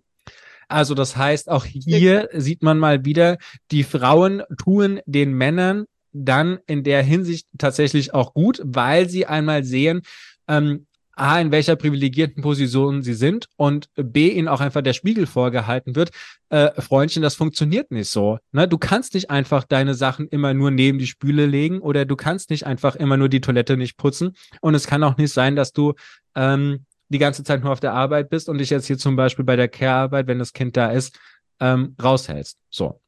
[0.69, 3.39] Also das heißt, auch hier sieht man mal wieder,
[3.71, 9.65] die Frauen tun den Männern dann in der Hinsicht tatsächlich auch gut, weil sie einmal
[9.65, 10.03] sehen,
[10.49, 10.87] ähm,
[11.19, 15.97] A, in welcher privilegierten Position sie sind und B, ihnen auch einfach der Spiegel vorgehalten
[15.97, 16.11] wird.
[16.51, 18.39] Äh, Freundchen, das funktioniert nicht so.
[18.53, 18.69] Ne?
[18.69, 22.51] Du kannst nicht einfach deine Sachen immer nur neben die Spüle legen oder du kannst
[22.51, 24.35] nicht einfach immer nur die Toilette nicht putzen.
[24.61, 25.95] Und es kann auch nicht sein, dass du
[26.35, 29.45] ähm, die ganze Zeit nur auf der Arbeit bist und dich jetzt hier zum Beispiel
[29.45, 31.19] bei der Care-Arbeit, wenn das Kind da ist,
[31.61, 32.59] ähm, raushältst.
[32.71, 33.01] So.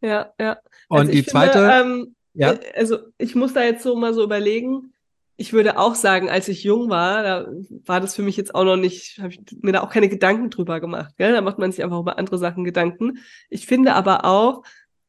[0.00, 0.58] Ja, ja.
[0.88, 1.70] Also und die finde, zweite.
[1.72, 2.52] Ähm, ja.
[2.52, 4.92] Äh, also ich muss da jetzt so mal so überlegen
[5.36, 7.46] ich würde auch sagen, als ich jung war, da
[7.84, 10.48] war das für mich jetzt auch noch nicht, habe ich mir da auch keine Gedanken
[10.48, 11.14] drüber gemacht.
[11.18, 11.32] Gell?
[11.32, 13.18] Da macht man sich einfach über andere Sachen Gedanken.
[13.50, 14.62] Ich finde aber auch,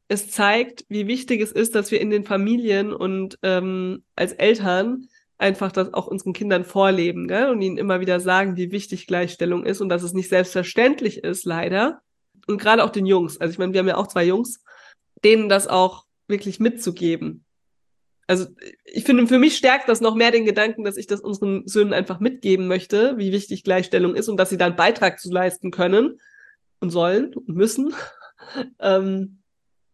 [0.08, 5.08] es zeigt, wie wichtig es ist, dass wir in den Familien und ähm, als Eltern
[5.38, 7.50] einfach das auch unseren Kindern vorleben gell?
[7.50, 11.44] und ihnen immer wieder sagen, wie wichtig Gleichstellung ist und dass es nicht selbstverständlich ist,
[11.44, 12.00] leider.
[12.46, 13.40] Und gerade auch den Jungs.
[13.40, 14.62] Also ich meine, wir haben ja auch zwei Jungs,
[15.24, 17.44] denen das auch wirklich mitzugeben
[18.28, 18.46] also
[18.84, 21.94] ich finde, für mich stärkt das noch mehr den Gedanken, dass ich das unseren Söhnen
[21.94, 25.70] einfach mitgeben möchte, wie wichtig Gleichstellung ist und dass sie da einen Beitrag zu leisten
[25.70, 26.20] können
[26.78, 27.94] und sollen und müssen.
[28.80, 29.38] ähm,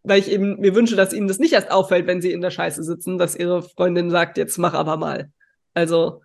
[0.03, 2.51] weil ich eben mir wünsche, dass ihnen das nicht erst auffällt, wenn sie in der
[2.51, 5.30] Scheiße sitzen, dass ihre Freundin sagt, jetzt mach aber mal.
[5.72, 6.20] Also,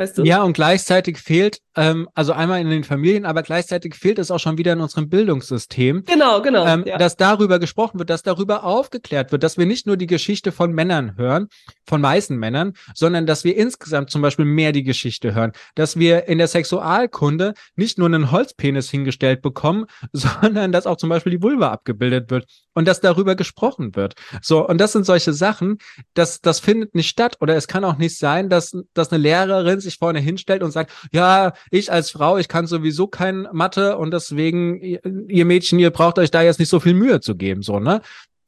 [0.00, 0.24] weißt du?
[0.24, 4.38] Ja, und gleichzeitig fehlt, ähm, also einmal in den Familien, aber gleichzeitig fehlt es auch
[4.38, 6.04] schon wieder in unserem Bildungssystem.
[6.06, 6.66] Genau, genau.
[6.66, 6.98] Ähm, ja.
[6.98, 10.72] Dass darüber gesprochen wird, dass darüber aufgeklärt wird, dass wir nicht nur die Geschichte von
[10.72, 11.48] Männern hören,
[11.86, 16.28] von weißen Männern, sondern dass wir insgesamt zum Beispiel mehr die Geschichte hören, dass wir
[16.28, 21.42] in der Sexualkunde nicht nur einen Holzpenis hingestellt bekommen, sondern dass auch zum Beispiel die
[21.42, 24.14] Vulva abgebildet wird und dass darüber gesprochen wird.
[24.42, 25.78] So, und das sind solche Sachen,
[26.14, 29.80] das, das findet nicht statt oder es kann auch nicht sein, dass, dass eine Lehrerin
[29.80, 34.12] sich vorne hinstellt und sagt, ja, ich als Frau, ich kann sowieso kein Mathe und
[34.12, 37.80] deswegen, ihr, Mädchen, ihr braucht euch da jetzt nicht so viel Mühe zu geben, so,
[37.80, 38.00] ne?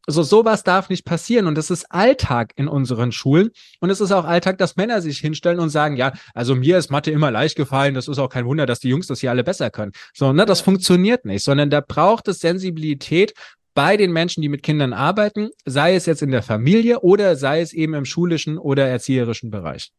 [0.08, 1.46] So, sowas darf nicht passieren.
[1.46, 3.50] Und das ist Alltag in unseren Schulen.
[3.78, 6.90] Und es ist auch Alltag, dass Männer sich hinstellen und sagen, ja, also mir ist
[6.90, 7.94] Mathe immer leicht gefallen.
[7.94, 9.92] Das ist auch kein Wunder, dass die Jungs das hier alle besser können.
[10.12, 13.32] So, ne, das funktioniert nicht, sondern da braucht es Sensibilität
[13.74, 17.60] bei den Menschen, die mit Kindern arbeiten, sei es jetzt in der Familie oder sei
[17.60, 19.92] es eben im schulischen oder erzieherischen Bereich.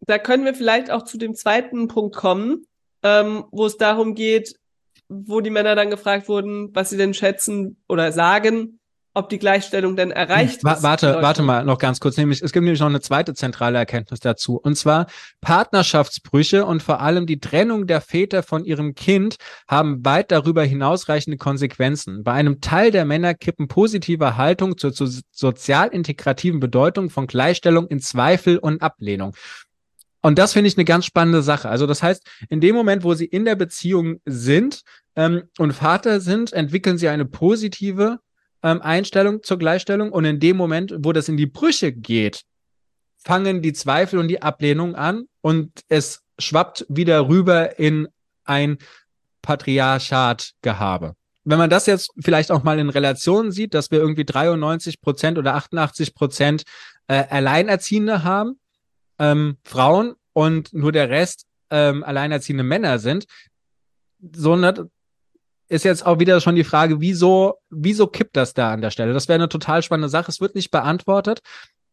[0.00, 2.64] Da können wir vielleicht auch zu dem zweiten Punkt kommen,
[3.02, 4.54] ähm, wo es darum geht,
[5.08, 8.80] wo die Männer dann gefragt wurden, was sie denn schätzen oder sagen,
[9.12, 10.82] ob die Gleichstellung denn erreicht Wa ist.
[10.84, 12.16] warte, warte mal noch ganz kurz.
[12.16, 14.56] Nämlich, es gibt nämlich noch eine zweite zentrale Erkenntnis dazu.
[14.56, 15.06] Und zwar
[15.40, 19.36] Partnerschaftsbrüche und vor allem die Trennung der Väter von ihrem Kind
[19.66, 22.22] haben weit darüber hinausreichende Konsequenzen.
[22.22, 27.88] Bei einem Teil der Männer kippen positive Haltung zur, zur sozial integrativen Bedeutung von Gleichstellung
[27.88, 29.34] in Zweifel und Ablehnung.
[30.22, 31.68] Und das finde ich eine ganz spannende Sache.
[31.68, 34.82] Also das heißt, in dem Moment, wo sie in der Beziehung sind
[35.16, 38.18] ähm, und Vater sind, entwickeln sie eine positive
[38.62, 40.12] ähm, Einstellung zur Gleichstellung.
[40.12, 42.42] Und in dem Moment, wo das in die Brüche geht,
[43.16, 48.08] fangen die Zweifel und die Ablehnung an und es schwappt wieder rüber in
[48.44, 48.78] ein
[49.42, 51.14] Patriarchat-Gehabe.
[51.44, 55.38] Wenn man das jetzt vielleicht auch mal in Relation sieht, dass wir irgendwie 93 Prozent
[55.38, 56.64] oder 88 Prozent
[57.08, 58.58] äh, Alleinerziehende haben,
[59.20, 63.26] ähm, Frauen und nur der Rest ähm, alleinerziehende Männer sind,
[64.32, 64.90] so ne,
[65.68, 69.12] ist jetzt auch wieder schon die Frage, wieso, wieso kippt das da an der Stelle?
[69.12, 70.30] Das wäre eine total spannende Sache.
[70.30, 71.40] Es wird nicht beantwortet,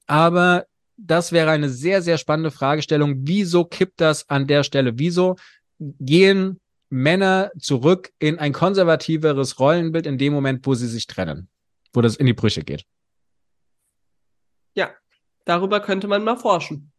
[0.07, 0.65] aber
[0.97, 3.27] das wäre eine sehr, sehr spannende Fragestellung.
[3.27, 4.97] Wieso kippt das an der Stelle?
[4.97, 5.35] Wieso
[5.77, 6.59] gehen
[6.89, 11.49] Männer zurück in ein konservativeres Rollenbild in dem Moment, wo sie sich trennen,
[11.93, 12.85] wo das in die Brüche geht?
[14.73, 14.91] Ja,
[15.45, 16.91] darüber könnte man mal forschen.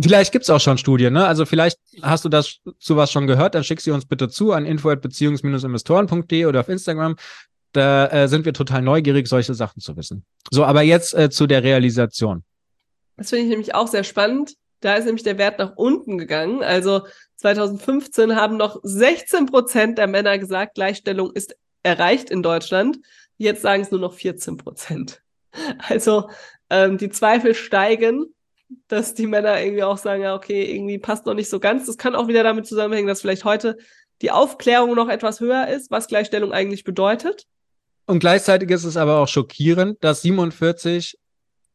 [0.00, 1.24] Vielleicht gibt's auch schon Studien, ne?
[1.26, 4.52] Also vielleicht hast du das zu was schon gehört, dann schick sie uns bitte zu
[4.52, 7.16] an info@beziehungs-investoren.de oder auf Instagram.
[7.72, 10.24] Da äh, sind wir total neugierig, solche Sachen zu wissen.
[10.50, 12.42] So, aber jetzt äh, zu der Realisation.
[13.16, 14.54] Das finde ich nämlich auch sehr spannend.
[14.80, 16.62] Da ist nämlich der Wert nach unten gegangen.
[16.62, 22.98] Also 2015 haben noch 16 Prozent der Männer gesagt, Gleichstellung ist erreicht in Deutschland.
[23.36, 25.22] Jetzt sagen es nur noch 14 Prozent.
[25.78, 26.28] Also
[26.68, 28.33] ähm, die Zweifel steigen
[28.88, 31.86] dass die Männer irgendwie auch sagen, ja, okay, irgendwie passt noch nicht so ganz.
[31.86, 33.76] Das kann auch wieder damit zusammenhängen, dass vielleicht heute
[34.22, 37.46] die Aufklärung noch etwas höher ist, was Gleichstellung eigentlich bedeutet.
[38.06, 41.18] Und gleichzeitig ist es aber auch schockierend, dass 47,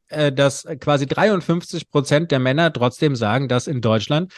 [0.09, 4.33] äh, dass quasi 53 Prozent der Männer trotzdem sagen, dass in Deutschland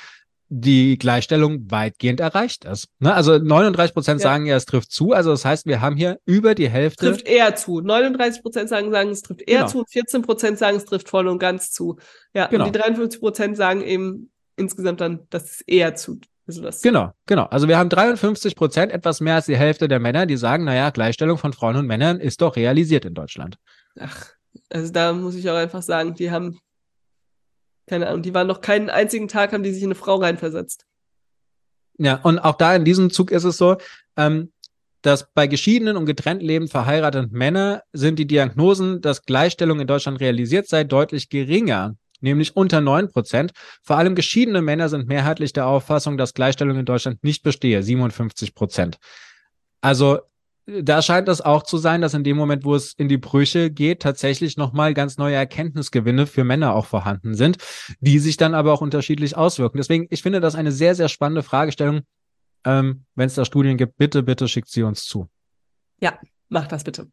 [0.53, 2.89] die Gleichstellung weitgehend erreicht ist.
[2.99, 3.13] Ne?
[3.13, 4.23] Also 39 Prozent ja.
[4.23, 5.13] sagen ja, es trifft zu.
[5.13, 7.05] Also das heißt, wir haben hier über die Hälfte.
[7.05, 7.79] Trifft eher zu.
[7.79, 9.69] 39 Prozent sagen, sagen, es trifft eher genau.
[9.69, 9.85] zu.
[9.87, 11.97] 14 Prozent sagen, es trifft voll und ganz zu.
[12.33, 12.65] Ja, genau.
[12.65, 16.19] und die 53 Prozent sagen eben insgesamt dann, dass es eher zu.
[16.45, 17.45] Also das genau, genau.
[17.45, 20.89] Also wir haben 53 Prozent, etwas mehr als die Hälfte der Männer, die sagen, naja,
[20.89, 23.57] Gleichstellung von Frauen und Männern ist doch realisiert in Deutschland.
[23.97, 24.25] Ach,
[24.69, 26.59] also da muss ich auch einfach sagen, die haben
[27.91, 30.85] keine Ahnung, die waren noch keinen einzigen Tag, haben die sich in eine Frau reinversetzt.
[31.97, 33.75] Ja, und auch da in diesem Zug ist es so,
[34.15, 34.53] ähm,
[35.01, 40.21] dass bei geschiedenen und getrennt lebend verheirateten Männern sind die Diagnosen, dass Gleichstellung in Deutschland
[40.21, 43.51] realisiert sei, deutlich geringer, nämlich unter neun Prozent.
[43.83, 48.55] Vor allem geschiedene Männer sind mehrheitlich der Auffassung, dass Gleichstellung in Deutschland nicht bestehe, 57
[48.55, 48.99] Prozent.
[49.81, 50.19] Also
[50.66, 53.72] da scheint es auch zu sein, dass in dem Moment, wo es in die Brüche
[53.72, 57.57] geht, tatsächlich nochmal ganz neue Erkenntnisgewinne für Männer auch vorhanden sind,
[57.99, 59.78] die sich dann aber auch unterschiedlich auswirken.
[59.78, 62.01] Deswegen, ich finde das eine sehr, sehr spannende Fragestellung.
[62.64, 65.30] Ähm, Wenn es da Studien gibt, bitte, bitte schickt sie uns zu.
[65.99, 67.07] Ja, mach das bitte.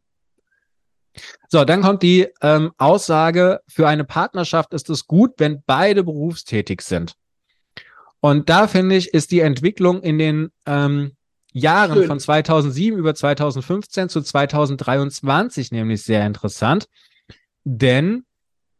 [1.47, 6.81] So, dann kommt die ähm, Aussage, für eine Partnerschaft ist es gut, wenn beide berufstätig
[6.81, 7.15] sind.
[8.19, 11.13] Und da finde ich, ist die Entwicklung in den ähm,
[11.53, 12.07] Jahren Schön.
[12.07, 16.87] von 2007 über 2015 zu 2023 nämlich sehr interessant,
[17.63, 18.23] denn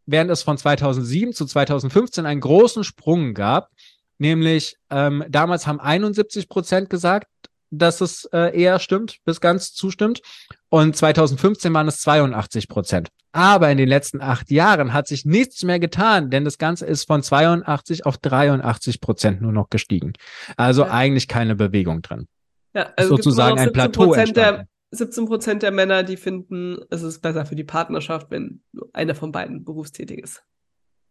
[0.06, 3.70] während es von 2007 zu 2015 einen großen Sprung gab,
[4.18, 7.28] nämlich ähm, damals haben 71 Prozent gesagt,
[7.72, 10.22] dass es äh, eher stimmt, bis ganz zustimmt.
[10.70, 13.10] Und 2015 waren es 82 Prozent.
[13.32, 17.06] Aber in den letzten acht Jahren hat sich nichts mehr getan, denn das Ganze ist
[17.06, 20.14] von 82 auf 83 Prozent nur noch gestiegen.
[20.58, 20.92] Also ja.
[20.92, 22.28] eigentlich keine Bewegung drin.
[22.74, 27.46] Ja, also sozusagen ein Plateau der, 17 Prozent der Männer, die finden, es ist besser
[27.46, 28.62] für die Partnerschaft, wenn
[28.94, 30.44] einer von beiden berufstätig ist.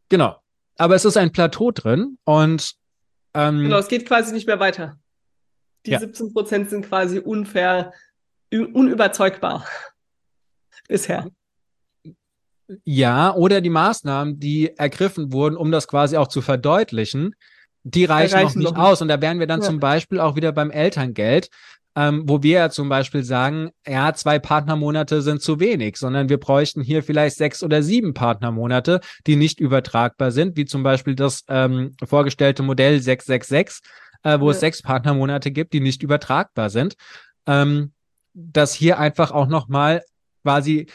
[0.08, 0.36] Genau.
[0.76, 2.74] Aber es ist ein Plateau drin und
[3.34, 4.98] ähm, genau, es geht quasi nicht mehr weiter.
[5.86, 6.00] Die ja.
[6.00, 7.92] 17 Prozent sind quasi unfair,
[8.50, 9.66] unüberzeugbar
[10.88, 11.30] bisher.
[12.84, 17.34] Ja, oder die Maßnahmen, die ergriffen wurden, um das quasi auch zu verdeutlichen,
[17.94, 19.02] die reichen, reichen noch nicht aus.
[19.02, 19.66] Und da wären wir dann ja.
[19.66, 21.48] zum Beispiel auch wieder beim Elterngeld,
[21.96, 26.38] ähm, wo wir ja zum Beispiel sagen, ja, zwei Partnermonate sind zu wenig, sondern wir
[26.38, 31.44] bräuchten hier vielleicht sechs oder sieben Partnermonate, die nicht übertragbar sind, wie zum Beispiel das
[31.48, 33.80] ähm, vorgestellte Modell 666,
[34.22, 34.50] äh, wo ja.
[34.52, 36.94] es sechs Partnermonate gibt, die nicht übertragbar sind.
[37.46, 37.92] Ähm,
[38.34, 40.02] dass hier einfach auch nochmal
[40.42, 40.86] quasi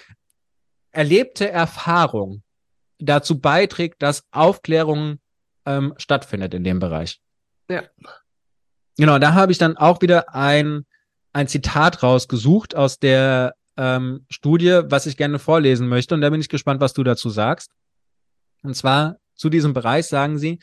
[0.91, 2.43] erlebte Erfahrung
[2.99, 5.17] dazu beiträgt, dass Aufklärung
[5.65, 7.19] ähm, stattfindet in dem Bereich.
[7.69, 7.83] Ja.
[8.97, 10.85] Genau, da habe ich dann auch wieder ein,
[11.31, 16.13] ein Zitat rausgesucht aus der ähm, Studie, was ich gerne vorlesen möchte.
[16.13, 17.71] Und da bin ich gespannt, was du dazu sagst.
[18.61, 20.59] Und zwar zu diesem Bereich sagen sie,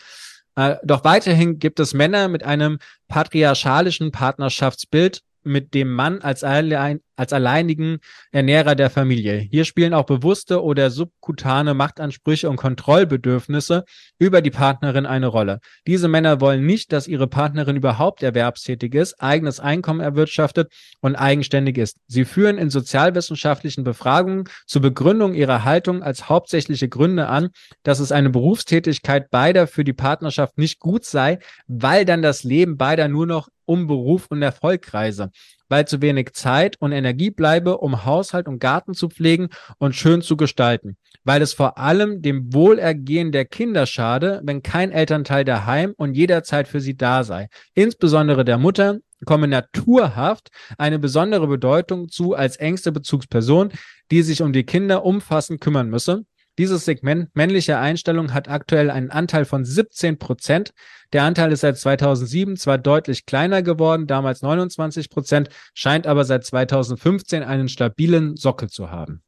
[0.57, 2.79] äh, doch weiterhin gibt es Männer mit einem
[3.09, 7.99] patriarchalischen Partnerschaftsbild, mit dem Mann als, allein, als alleinigen
[8.33, 9.39] Ernährer der Familie.
[9.39, 13.85] Hier spielen auch bewusste oder subkutane Machtansprüche und Kontrollbedürfnisse
[14.19, 15.61] über die Partnerin eine Rolle.
[15.87, 21.79] Diese Männer wollen nicht, dass ihre Partnerin überhaupt erwerbstätig ist, eigenes Einkommen erwirtschaftet und eigenständig
[21.79, 21.97] ist.
[22.07, 27.51] Sie führen in sozialwissenschaftlichen Befragungen zur Begründung ihrer Haltung als hauptsächliche Gründe an,
[27.83, 32.77] dass es eine Berufstätigkeit beider für die Partnerschaft nicht gut sei, weil dann das Leben
[32.77, 35.31] beider nur noch um Beruf und Erfolg reise,
[35.69, 39.49] weil zu wenig Zeit und Energie bleibe, um Haushalt und Garten zu pflegen
[39.79, 44.91] und schön zu gestalten, weil es vor allem dem Wohlergehen der Kinder schade, wenn kein
[44.91, 47.49] Elternteil daheim und jederzeit für sie da sei.
[47.75, 53.71] Insbesondere der Mutter komme naturhaft eine besondere Bedeutung zu als engste Bezugsperson,
[54.11, 56.25] die sich um die Kinder umfassend kümmern müsse
[56.59, 60.73] dieses Segment männliche Einstellung hat aktuell einen Anteil von 17 Prozent.
[61.13, 66.45] Der Anteil ist seit 2007 zwar deutlich kleiner geworden, damals 29 Prozent, scheint aber seit
[66.45, 69.23] 2015 einen stabilen Sockel zu haben.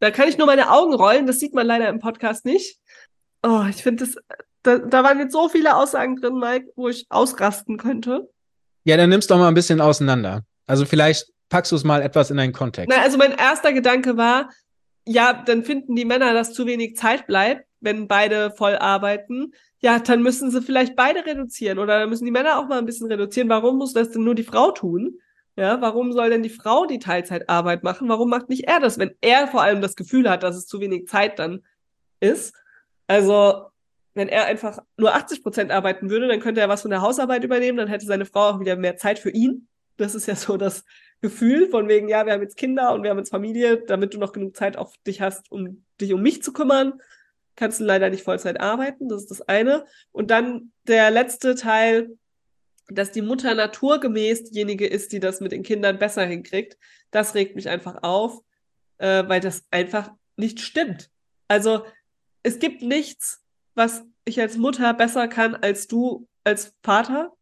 [0.00, 2.78] Da kann ich nur meine Augen rollen, das sieht man leider im Podcast nicht.
[3.42, 4.16] Oh, ich finde das,
[4.62, 8.28] da, da waren jetzt so viele Aussagen drin, Mike, wo ich ausrasten könnte.
[8.84, 10.42] Ja, dann nimmst du doch mal ein bisschen auseinander.
[10.66, 12.88] Also vielleicht packst du es mal etwas in einen Kontext.
[12.94, 14.50] Na, also mein erster Gedanke war,
[15.06, 19.52] ja, dann finden die Männer, dass zu wenig Zeit bleibt, wenn beide voll arbeiten.
[19.80, 22.86] Ja, dann müssen sie vielleicht beide reduzieren oder dann müssen die Männer auch mal ein
[22.86, 23.48] bisschen reduzieren.
[23.48, 25.20] Warum muss das denn nur die Frau tun?
[25.56, 28.08] Ja, warum soll denn die Frau die Teilzeitarbeit machen?
[28.08, 30.80] Warum macht nicht er das, wenn er vor allem das Gefühl hat, dass es zu
[30.80, 31.62] wenig Zeit dann
[32.20, 32.54] ist?
[33.06, 33.66] Also,
[34.14, 37.44] wenn er einfach nur 80 Prozent arbeiten würde, dann könnte er was von der Hausarbeit
[37.44, 39.68] übernehmen, dann hätte seine Frau auch wieder mehr Zeit für ihn.
[39.96, 40.84] Das ist ja so das
[41.26, 44.18] Gefühl von wegen, ja, wir haben jetzt Kinder und wir haben jetzt Familie, damit du
[44.18, 47.00] noch genug Zeit auf dich hast, um dich um mich zu kümmern,
[47.56, 49.08] kannst du leider nicht Vollzeit arbeiten.
[49.08, 49.86] Das ist das eine.
[50.12, 52.16] Und dann der letzte Teil,
[52.88, 56.78] dass die Mutter naturgemäß diejenige ist, die das mit den Kindern besser hinkriegt.
[57.10, 58.40] Das regt mich einfach auf,
[58.98, 61.10] äh, weil das einfach nicht stimmt.
[61.48, 61.84] Also
[62.44, 63.42] es gibt nichts,
[63.74, 67.32] was ich als Mutter besser kann als du als Vater.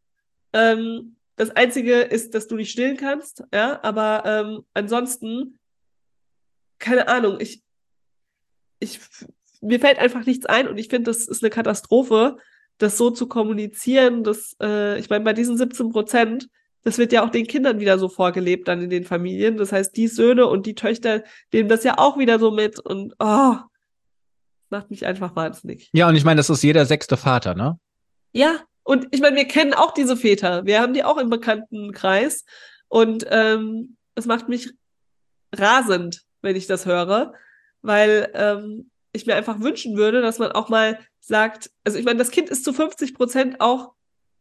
[0.55, 5.59] Ähm, das Einzige ist, dass du nicht stillen kannst, ja, aber ähm, ansonsten,
[6.78, 7.62] keine Ahnung, ich,
[8.78, 9.01] ich,
[9.61, 12.37] mir fällt einfach nichts ein und ich finde, das ist eine Katastrophe,
[12.78, 16.49] das so zu kommunizieren, dass, äh, ich meine, bei diesen 17 Prozent,
[16.82, 19.57] das wird ja auch den Kindern wieder so vorgelebt dann in den Familien.
[19.57, 23.14] Das heißt, die Söhne und die Töchter nehmen das ja auch wieder so mit und
[23.18, 23.57] oh,
[24.68, 25.89] macht mich einfach wahnsinnig.
[25.93, 27.78] Ja, und ich meine, das ist jeder sechste Vater, ne?
[28.32, 30.64] Ja, und ich meine, wir kennen auch diese Väter.
[30.66, 32.45] Wir haben die auch im bekannten Kreis.
[32.89, 34.72] Und ähm, es macht mich
[35.55, 37.32] rasend, wenn ich das höre,
[37.82, 42.18] weil ähm, ich mir einfach wünschen würde, dass man auch mal sagt, also ich meine,
[42.18, 43.95] das Kind ist zu 50 Prozent auch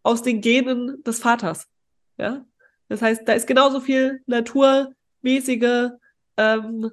[0.04, 1.68] aus den Genen des Vaters.
[2.18, 2.46] Ja,
[2.90, 5.92] das heißt, da ist genauso viel naturmäßige
[6.38, 6.92] ähm,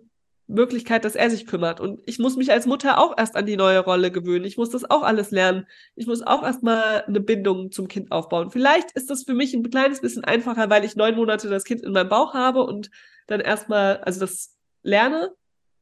[0.51, 1.81] Möglichkeit, dass er sich kümmert.
[1.81, 4.45] Und ich muss mich als Mutter auch erst an die neue Rolle gewöhnen.
[4.45, 5.67] Ich muss das auch alles lernen.
[5.95, 8.51] Ich muss auch erstmal eine Bindung zum Kind aufbauen.
[8.51, 11.83] Vielleicht ist das für mich ein kleines bisschen einfacher, weil ich neun Monate das Kind
[11.83, 12.91] in meinem Bauch habe und
[13.27, 15.33] dann erstmal, also das lerne.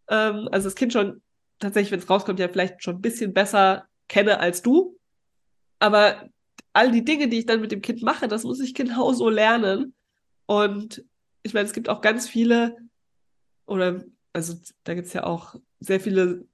[0.08, 1.22] Ähm, also das Kind schon
[1.58, 4.98] tatsächlich, wenn es rauskommt, ja vielleicht schon ein bisschen besser kenne als du.
[5.78, 6.28] Aber
[6.72, 9.94] all die Dinge, die ich dann mit dem Kind mache, das muss ich genauso lernen.
[10.46, 11.04] Und
[11.42, 12.76] ich meine, es gibt auch ganz viele,
[13.66, 14.02] oder
[14.38, 16.46] also da gibt es ja auch sehr viele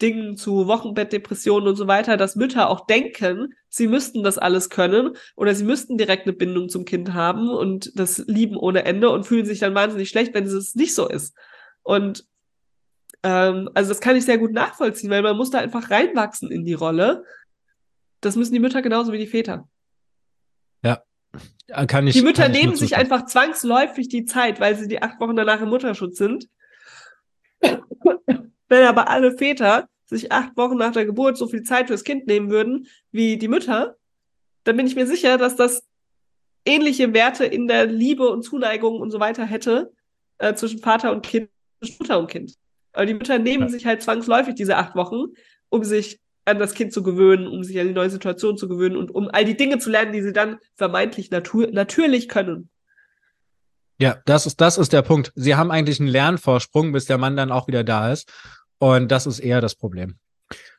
[0.00, 5.14] Dingen zu Wochenbettdepressionen und so weiter, dass Mütter auch denken, sie müssten das alles können
[5.36, 9.26] oder sie müssten direkt eine Bindung zum Kind haben und das lieben ohne Ende und
[9.26, 11.36] fühlen sich dann wahnsinnig schlecht, wenn es nicht so ist.
[11.82, 12.26] Und
[13.22, 16.64] ähm, also das kann ich sehr gut nachvollziehen, weil man muss da einfach reinwachsen in
[16.64, 17.24] die Rolle.
[18.22, 19.68] Das müssen die Mütter genauso wie die Väter.
[21.68, 22.14] Ja, kann ich.
[22.14, 25.68] Die Mütter nehmen sich einfach zwangsläufig die Zeit, weil sie die acht Wochen danach im
[25.68, 26.48] Mutterschutz sind.
[28.68, 32.26] Wenn aber alle Väter sich acht Wochen nach der Geburt so viel Zeit fürs Kind
[32.26, 33.96] nehmen würden wie die Mütter,
[34.64, 35.84] dann bin ich mir sicher, dass das
[36.64, 39.92] ähnliche Werte in der Liebe und Zuneigung und so weiter hätte
[40.38, 41.48] äh, zwischen Vater und Kind,
[41.80, 42.54] zwischen Mutter und Kind.
[42.92, 43.68] Aber die Mütter nehmen ja.
[43.68, 45.32] sich halt zwangsläufig diese acht Wochen,
[45.70, 48.96] um sich an das Kind zu gewöhnen, um sich an die neue Situation zu gewöhnen
[48.96, 52.68] und um all die Dinge zu lernen, die sie dann vermeintlich natur natürlich können.
[54.02, 55.30] Ja, das ist, das ist der Punkt.
[55.36, 58.28] Sie haben eigentlich einen Lernvorsprung, bis der Mann dann auch wieder da ist.
[58.78, 60.16] Und das ist eher das Problem.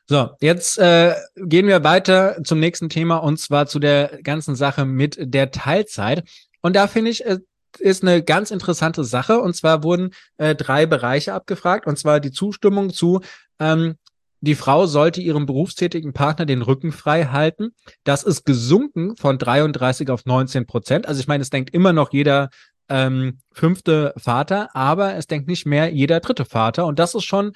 [0.04, 4.84] So, jetzt äh, gehen wir weiter zum nächsten Thema und zwar zu der ganzen Sache
[4.84, 6.28] mit der Teilzeit.
[6.60, 7.38] Und da finde ich, äh,
[7.78, 9.40] ist eine ganz interessante Sache.
[9.40, 11.86] Und zwar wurden äh, drei Bereiche abgefragt.
[11.86, 13.22] Und zwar die Zustimmung zu,
[13.58, 13.94] ähm,
[14.42, 17.70] die Frau sollte ihrem berufstätigen Partner den Rücken frei halten.
[18.04, 21.08] Das ist gesunken von 33 auf 19 Prozent.
[21.08, 22.50] Also ich meine, es denkt immer noch jeder
[22.88, 26.86] ähm, fünfte Vater, aber es denkt nicht mehr jeder dritte Vater.
[26.86, 27.52] Und das ist schon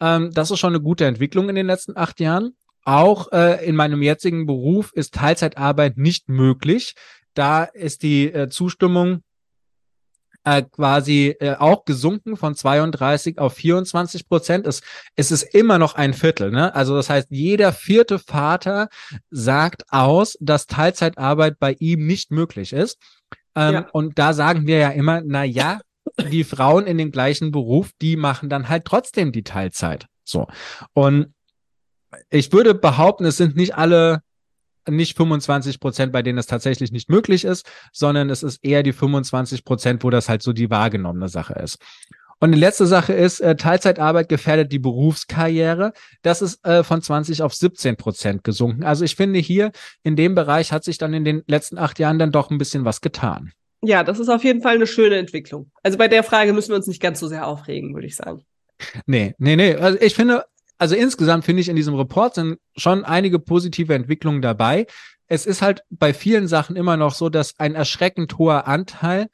[0.00, 2.56] ähm, das ist schon eine gute Entwicklung in den letzten acht Jahren.
[2.84, 6.94] Auch äh, in meinem jetzigen Beruf ist Teilzeitarbeit nicht möglich.
[7.34, 9.22] Da ist die äh, Zustimmung
[10.44, 14.66] äh, quasi äh, auch gesunken von 32 auf 24 Prozent.
[14.66, 14.80] Es,
[15.16, 16.50] es ist immer noch ein Viertel.
[16.50, 16.74] Ne?
[16.74, 18.88] Also das heißt, jeder vierte Vater
[19.30, 22.98] sagt aus, dass Teilzeitarbeit bei ihm nicht möglich ist.
[23.58, 23.88] Ähm, ja.
[23.92, 25.80] Und da sagen wir ja immer, na ja,
[26.30, 30.06] die Frauen in dem gleichen Beruf, die machen dann halt trotzdem die Teilzeit.
[30.24, 30.46] So.
[30.94, 31.34] Und
[32.30, 34.22] ich würde behaupten, es sind nicht alle
[34.88, 38.94] nicht 25 Prozent, bei denen es tatsächlich nicht möglich ist, sondern es ist eher die
[38.94, 41.78] 25 Prozent, wo das halt so die wahrgenommene Sache ist.
[42.40, 45.92] Und die letzte Sache ist, äh, Teilzeitarbeit gefährdet die Berufskarriere.
[46.22, 48.84] Das ist äh, von 20 auf 17 Prozent gesunken.
[48.84, 49.72] Also ich finde hier
[50.04, 52.84] in dem Bereich hat sich dann in den letzten acht Jahren dann doch ein bisschen
[52.84, 53.52] was getan.
[53.82, 55.70] Ja, das ist auf jeden Fall eine schöne Entwicklung.
[55.82, 58.44] Also bei der Frage müssen wir uns nicht ganz so sehr aufregen, würde ich sagen.
[59.06, 59.74] Nee, nee, nee.
[59.74, 60.44] Also ich finde,
[60.78, 64.86] also insgesamt finde ich in diesem Report sind schon einige positive Entwicklungen dabei.
[65.26, 69.28] Es ist halt bei vielen Sachen immer noch so, dass ein erschreckend hoher Anteil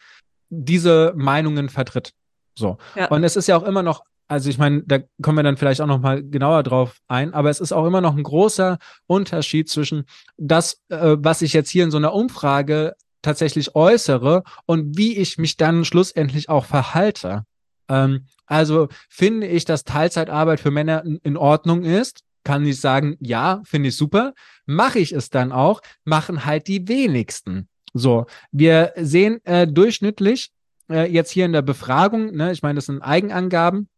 [0.48, 2.12] diese Meinungen vertritt.
[2.54, 2.78] So.
[2.94, 3.08] Ja.
[3.08, 5.80] Und es ist ja auch immer noch also ich meine, da kommen wir dann vielleicht
[5.80, 9.68] auch noch mal genauer drauf ein, aber es ist auch immer noch ein großer Unterschied
[9.68, 10.04] zwischen
[10.38, 15.38] das, äh, was ich jetzt hier in so einer Umfrage tatsächlich äußere und wie ich
[15.38, 17.44] mich dann schlussendlich auch verhalte.
[17.88, 22.20] Ähm, also finde ich, dass Teilzeitarbeit für Männer in Ordnung ist.
[22.44, 24.34] Kann ich sagen, ja, finde ich super.
[24.66, 27.68] Mache ich es dann auch, machen halt die wenigsten.
[27.94, 30.50] So, wir sehen äh, durchschnittlich
[30.90, 33.88] äh, jetzt hier in der Befragung, ne, ich meine, das sind Eigenangaben,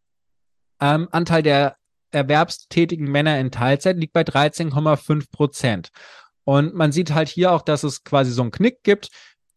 [0.79, 1.75] ähm, Anteil der
[2.11, 5.89] erwerbstätigen Männer in Teilzeit liegt bei 13,5 Prozent.
[6.43, 9.09] Und man sieht halt hier auch, dass es quasi so einen Knick gibt.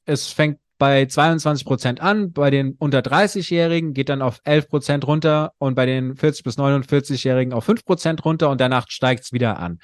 [0.05, 5.07] Es fängt bei 22 Prozent an, bei den unter 30-Jährigen geht dann auf 11 Prozent
[5.07, 9.33] runter und bei den 40 bis 49-Jährigen auf 5 Prozent runter und danach steigt es
[9.33, 9.79] wieder an.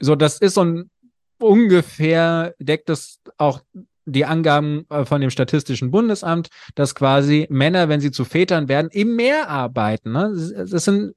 [0.00, 0.90] So, das ist so ein
[1.38, 3.60] ungefähr, deckt es auch
[4.06, 8.90] die Angaben äh, von dem Statistischen Bundesamt, dass quasi Männer, wenn sie zu Vätern werden,
[8.92, 10.12] eben mehr arbeiten.
[10.12, 10.66] Ne?
[10.70, 11.14] Das sind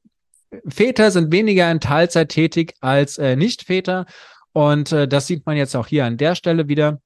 [0.67, 4.05] Väter sind weniger in Teilzeit tätig als äh, Nicht-Väter
[4.53, 7.01] und äh, das sieht man jetzt auch hier an der Stelle wieder,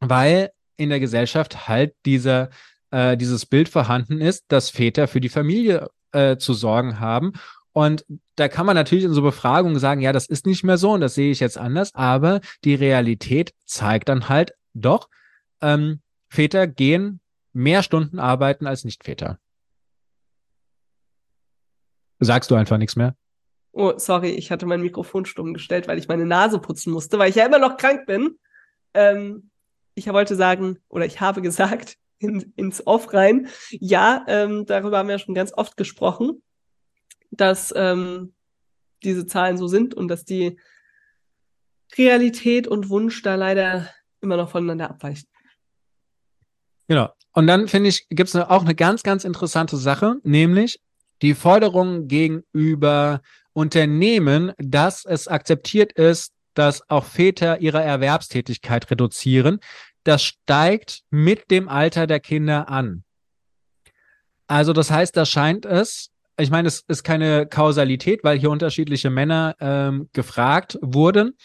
[0.00, 2.50] weil in der Gesellschaft halt dieser,
[2.90, 7.32] äh, dieses Bild vorhanden ist, dass Väter für die Familie äh, zu sorgen haben.
[7.72, 8.04] Und
[8.36, 11.00] da kann man natürlich in so Befragungen sagen, ja, das ist nicht mehr so und
[11.00, 15.08] das sehe ich jetzt anders, aber die Realität zeigt dann halt doch,
[15.60, 17.20] ähm, Väter gehen
[17.52, 19.38] mehr Stunden arbeiten als Nicht-Väter.
[22.20, 23.16] Sagst du einfach nichts mehr?
[23.72, 27.30] Oh, sorry, ich hatte mein Mikrofon stumm gestellt, weil ich meine Nase putzen musste, weil
[27.30, 28.38] ich ja immer noch krank bin.
[28.94, 29.50] Ähm,
[29.94, 35.08] ich wollte sagen, oder ich habe gesagt, in, ins Off rein, ja, ähm, darüber haben
[35.08, 36.42] wir schon ganz oft gesprochen,
[37.30, 38.34] dass ähm,
[39.02, 40.58] diese Zahlen so sind und dass die
[41.96, 43.88] Realität und Wunsch da leider
[44.22, 45.26] immer noch voneinander abweichen.
[46.88, 47.10] Genau.
[47.32, 50.80] Und dann finde ich, gibt es auch eine ganz, ganz interessante Sache, nämlich
[51.22, 59.60] die Forderung gegenüber Unternehmen, dass es akzeptiert ist, dass auch Väter ihre Erwerbstätigkeit reduzieren.
[60.04, 63.04] Das steigt mit dem Alter der Kinder an.
[64.46, 69.10] Also das heißt, da scheint es, ich meine, es ist keine Kausalität, weil hier unterschiedliche
[69.10, 71.36] Männer ähm, gefragt wurden,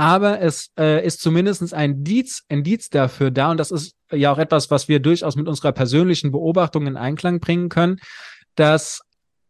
[0.00, 4.38] aber es äh, ist zumindest ein Indiz, Indiz dafür da, und das ist ja auch
[4.38, 7.98] etwas, was wir durchaus mit unserer persönlichen Beobachtung in Einklang bringen können,
[8.54, 9.02] dass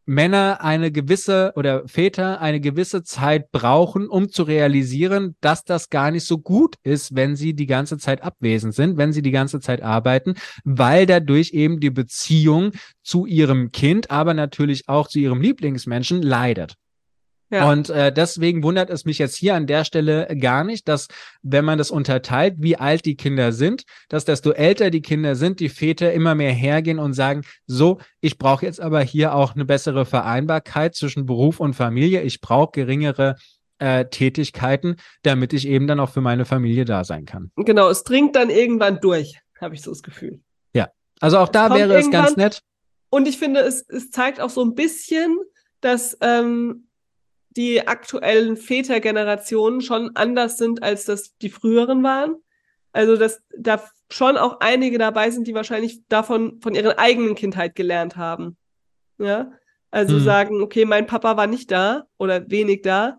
[0.06, 6.10] Männer eine gewisse oder Väter eine gewisse Zeit brauchen, um zu realisieren, dass das gar
[6.10, 9.60] nicht so gut ist, wenn sie die ganze Zeit abwesend sind, wenn sie die ganze
[9.60, 10.34] Zeit arbeiten,
[10.64, 12.72] weil dadurch eben die Beziehung
[13.04, 16.74] zu ihrem Kind, aber natürlich auch zu ihrem Lieblingsmenschen leidet.
[17.50, 17.68] Ja.
[17.68, 21.08] Und äh, deswegen wundert es mich jetzt hier an der Stelle gar nicht, dass,
[21.42, 25.58] wenn man das unterteilt, wie alt die Kinder sind, dass desto älter die Kinder sind,
[25.58, 29.64] die Väter immer mehr hergehen und sagen, so, ich brauche jetzt aber hier auch eine
[29.64, 32.22] bessere Vereinbarkeit zwischen Beruf und Familie.
[32.22, 33.34] Ich brauche geringere
[33.80, 37.50] äh, Tätigkeiten, damit ich eben dann auch für meine Familie da sein kann.
[37.56, 40.40] Genau, es dringt dann irgendwann durch, habe ich so das Gefühl.
[40.72, 42.60] Ja, also auch da wäre es ganz nett.
[43.08, 45.36] Und ich finde, es, es zeigt auch so ein bisschen,
[45.80, 46.86] dass ähm,
[47.50, 52.36] die aktuellen Vätergenerationen schon anders sind, als das die früheren waren.
[52.92, 57.74] Also, dass da schon auch einige dabei sind, die wahrscheinlich davon von ihrer eigenen Kindheit
[57.74, 58.56] gelernt haben.
[59.18, 59.52] Ja.
[59.90, 60.24] Also hm.
[60.24, 63.18] sagen, okay, mein Papa war nicht da oder wenig da.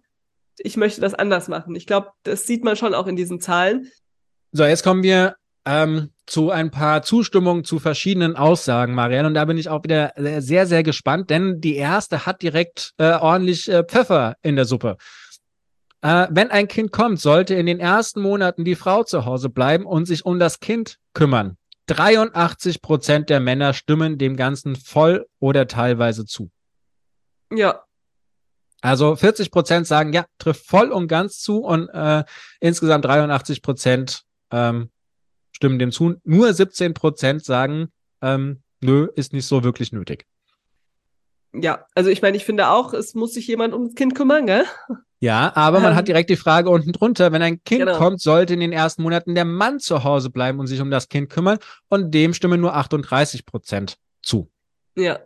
[0.58, 1.76] Ich möchte das anders machen.
[1.76, 3.90] Ich glaube, das sieht man schon auch in diesen Zahlen.
[4.52, 5.36] So, jetzt kommen wir
[5.66, 9.28] ähm, zu ein paar Zustimmungen zu verschiedenen Aussagen, Marianne.
[9.28, 13.14] Und da bin ich auch wieder sehr, sehr gespannt, denn die erste hat direkt äh,
[13.14, 14.98] ordentlich äh, Pfeffer in der Suppe.
[16.02, 19.86] Äh, wenn ein Kind kommt, sollte in den ersten Monaten die Frau zu Hause bleiben
[19.86, 21.58] und sich um das Kind kümmern.
[21.88, 26.50] 83 Prozent der Männer stimmen dem Ganzen voll oder teilweise zu.
[27.54, 27.84] Ja.
[28.82, 32.24] Also 40 Prozent sagen, ja, trifft voll und ganz zu und äh,
[32.60, 34.90] insgesamt 83 Prozent ähm,
[35.62, 36.16] stimmen dem zu.
[36.24, 37.90] Nur 17 Prozent sagen,
[38.24, 40.26] ähm, nö, ist nicht so wirklich nötig.
[41.54, 44.48] Ja, also ich meine, ich finde auch, es muss sich jemand um das Kind kümmern,
[44.48, 44.66] gell?
[45.20, 47.96] Ja, aber man ähm, hat direkt die Frage unten drunter, wenn ein Kind genau.
[47.96, 51.10] kommt, sollte in den ersten Monaten der Mann zu Hause bleiben und sich um das
[51.10, 51.60] Kind kümmern
[51.90, 54.50] und dem stimmen nur 38 Prozent zu.
[54.96, 55.20] Ja.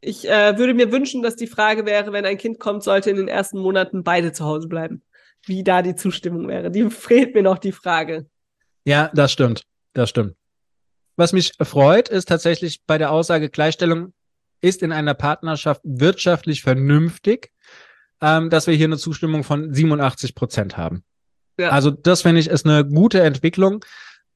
[0.00, 3.16] Ich äh, würde mir wünschen, dass die Frage wäre, wenn ein Kind kommt, sollte in
[3.18, 5.04] den ersten Monaten beide zu Hause bleiben.
[5.44, 6.72] Wie da die Zustimmung wäre.
[6.72, 8.26] Die fehlt mir noch die Frage.
[8.84, 9.64] Ja, das stimmt.
[9.92, 10.34] Das stimmt.
[11.16, 14.12] Was mich freut, ist tatsächlich bei der Aussage Gleichstellung
[14.60, 17.52] ist in einer Partnerschaft wirtschaftlich vernünftig,
[18.20, 21.04] ähm, dass wir hier eine Zustimmung von 87 Prozent haben.
[21.58, 21.70] Ja.
[21.70, 23.84] Also das finde ich ist eine gute Entwicklung,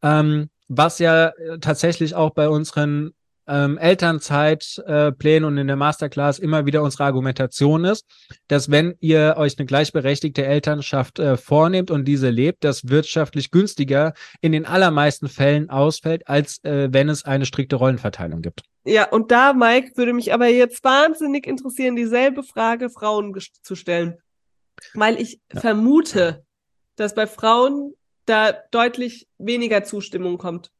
[0.03, 3.15] ähm, was ja äh, tatsächlich auch bei unseren
[3.49, 8.07] ähm, Elternzeitplänen äh, und in der Masterclass immer wieder unsere Argumentation ist,
[8.49, 14.15] dass wenn ihr euch eine gleichberechtigte Elternschaft äh, vornehmt und diese lebt, das wirtschaftlich günstiger
[14.41, 18.63] in den allermeisten Fällen ausfällt, als äh, wenn es eine strikte Rollenverteilung gibt.
[18.85, 24.19] Ja, und da, Mike, würde mich aber jetzt wahnsinnig interessieren, dieselbe Frage Frauen zu stellen.
[24.95, 25.61] Weil ich ja.
[25.61, 26.45] vermute,
[26.97, 27.95] dass bei Frauen
[28.27, 30.71] da deutlich weniger Zustimmung kommt.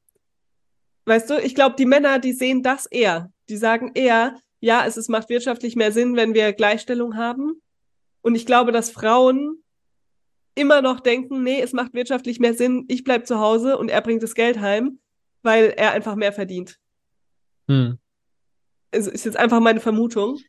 [1.07, 3.33] Weißt du, ich glaube, die Männer, die sehen das eher.
[3.49, 7.63] Die sagen eher, ja, es ist, macht wirtschaftlich mehr Sinn, wenn wir Gleichstellung haben.
[8.23, 9.63] Und ich glaube, dass Frauen
[10.57, 14.01] immer noch denken, nee, es macht wirtschaftlich mehr Sinn, ich bleib zu Hause und er
[14.01, 14.99] bringt das Geld heim,
[15.43, 16.79] weil er einfach mehr verdient.
[17.69, 17.99] Hm.
[18.93, 20.41] Also ist jetzt einfach meine Vermutung.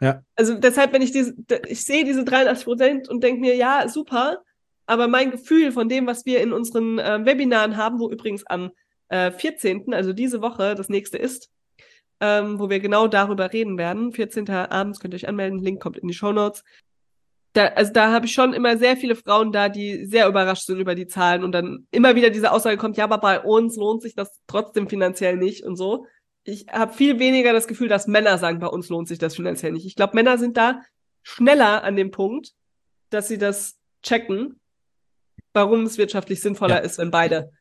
[0.00, 0.22] Ja.
[0.36, 1.34] Also deshalb, wenn ich diese,
[1.66, 4.42] ich sehe diese 83 Prozent und denke mir, ja, super,
[4.86, 8.70] aber mein Gefühl von dem, was wir in unseren äh, Webinaren haben, wo übrigens am
[9.14, 11.48] äh, 14., also diese Woche, das nächste ist,
[12.20, 14.12] ähm, wo wir genau darüber reden werden.
[14.12, 14.48] 14.
[14.50, 16.64] abends könnt ihr euch anmelden, Link kommt in die Show Notes.
[17.52, 20.80] Da, also da habe ich schon immer sehr viele Frauen da, die sehr überrascht sind
[20.80, 24.02] über die Zahlen und dann immer wieder diese Aussage kommt, ja, aber bei uns lohnt
[24.02, 26.06] sich das trotzdem finanziell nicht und so.
[26.42, 29.70] Ich habe viel weniger das Gefühl, dass Männer sagen, bei uns lohnt sich das finanziell
[29.70, 29.86] nicht.
[29.86, 30.80] Ich glaube, Männer sind da
[31.22, 32.52] schneller an dem Punkt,
[33.10, 34.58] dass sie das checken,
[35.52, 36.80] warum es wirtschaftlich sinnvoller ja.
[36.80, 37.52] ist, wenn beide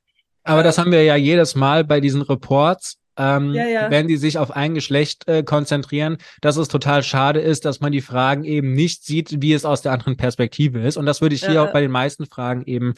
[0.43, 3.91] aber das haben wir ja jedes Mal bei diesen Reports, ähm, ja, ja.
[3.91, 7.91] wenn die sich auf ein Geschlecht äh, konzentrieren, dass es total schade ist, dass man
[7.91, 10.97] die Fragen eben nicht sieht, wie es aus der anderen Perspektive ist.
[10.97, 12.95] Und das würde ich hier ja, auch bei den meisten Fragen eben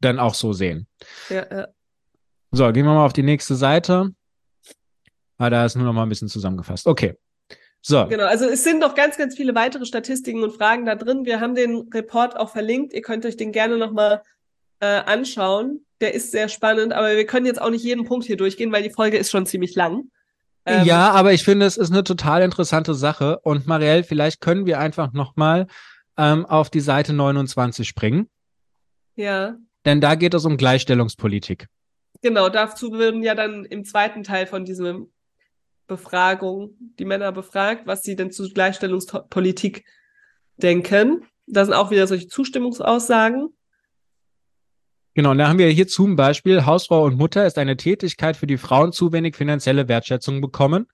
[0.00, 0.86] dann auch so sehen.
[1.28, 1.68] Ja, ja.
[2.50, 4.10] So, gehen wir mal auf die nächste Seite.
[5.36, 6.86] Ah, da ist nur noch mal ein bisschen zusammengefasst.
[6.86, 7.14] Okay.
[7.80, 8.06] So.
[8.06, 11.24] Genau, also es sind noch ganz, ganz viele weitere Statistiken und Fragen da drin.
[11.26, 12.92] Wir haben den Report auch verlinkt.
[12.92, 14.22] Ihr könnt euch den gerne noch mal
[14.80, 15.84] äh, anschauen.
[16.00, 18.82] Der ist sehr spannend, aber wir können jetzt auch nicht jeden Punkt hier durchgehen, weil
[18.82, 20.10] die Folge ist schon ziemlich lang.
[20.64, 23.38] Ähm, ja, aber ich finde, es ist eine total interessante Sache.
[23.40, 25.66] Und Marielle, vielleicht können wir einfach nochmal
[26.16, 28.28] ähm, auf die Seite 29 springen.
[29.16, 29.56] Ja.
[29.84, 31.68] Denn da geht es um Gleichstellungspolitik.
[32.20, 35.10] Genau, dazu würden ja dann im zweiten Teil von diesem
[35.86, 39.84] Befragung die Männer befragt, was sie denn zu Gleichstellungspolitik
[40.56, 41.24] denken.
[41.46, 43.48] Da sind auch wieder solche Zustimmungsaussagen.
[45.14, 48.46] Genau, und da haben wir hier zum Beispiel Hausfrau und Mutter ist eine Tätigkeit, für
[48.46, 50.86] die Frauen zu wenig finanzielle Wertschätzung bekommen.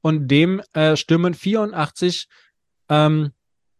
[0.00, 2.28] Und dem äh, stimmen 84
[2.88, 3.32] ähm,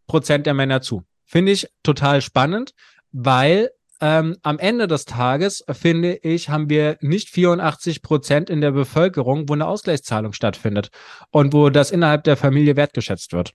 [0.07, 1.05] Prozent der Männer zu.
[1.25, 2.75] Finde ich total spannend,
[3.13, 3.71] weil
[4.01, 9.49] ähm, am Ende des Tages, finde ich, haben wir nicht 84 Prozent in der Bevölkerung,
[9.49, 10.91] wo eine Ausgleichszahlung stattfindet
[11.31, 13.55] und wo das innerhalb der Familie wertgeschätzt wird.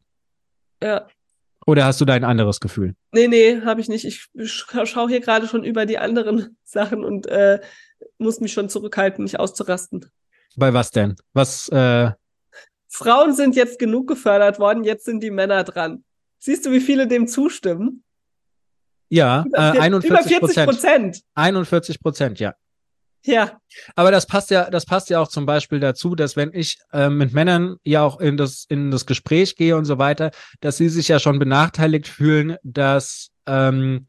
[0.81, 1.07] Ja.
[1.67, 2.95] Oder hast du da ein anderes Gefühl?
[3.11, 4.05] Nee, nee, habe ich nicht.
[4.05, 7.59] Ich scha schaue hier gerade schon über die anderen Sachen und äh,
[8.17, 10.05] muss mich schon zurückhalten, nicht auszurasten.
[10.55, 11.17] Bei was denn?
[11.33, 11.67] Was?
[11.67, 12.11] Äh...
[12.87, 16.05] Frauen sind jetzt genug gefördert worden, jetzt sind die Männer dran.
[16.39, 18.03] Siehst du, wie viele dem zustimmen?
[19.09, 20.69] Ja, Über, äh, vier- 41 über 40 Prozent.
[20.69, 21.21] Prozent.
[21.35, 22.55] 41 Prozent, ja.
[23.27, 23.59] Ja,
[23.95, 27.09] Aber das passt ja, das passt ja auch zum Beispiel dazu, dass wenn ich äh,
[27.09, 30.87] mit Männern ja auch in das, in das Gespräch gehe und so weiter, dass sie
[30.87, 34.07] sich ja schon benachteiligt fühlen, dass ähm,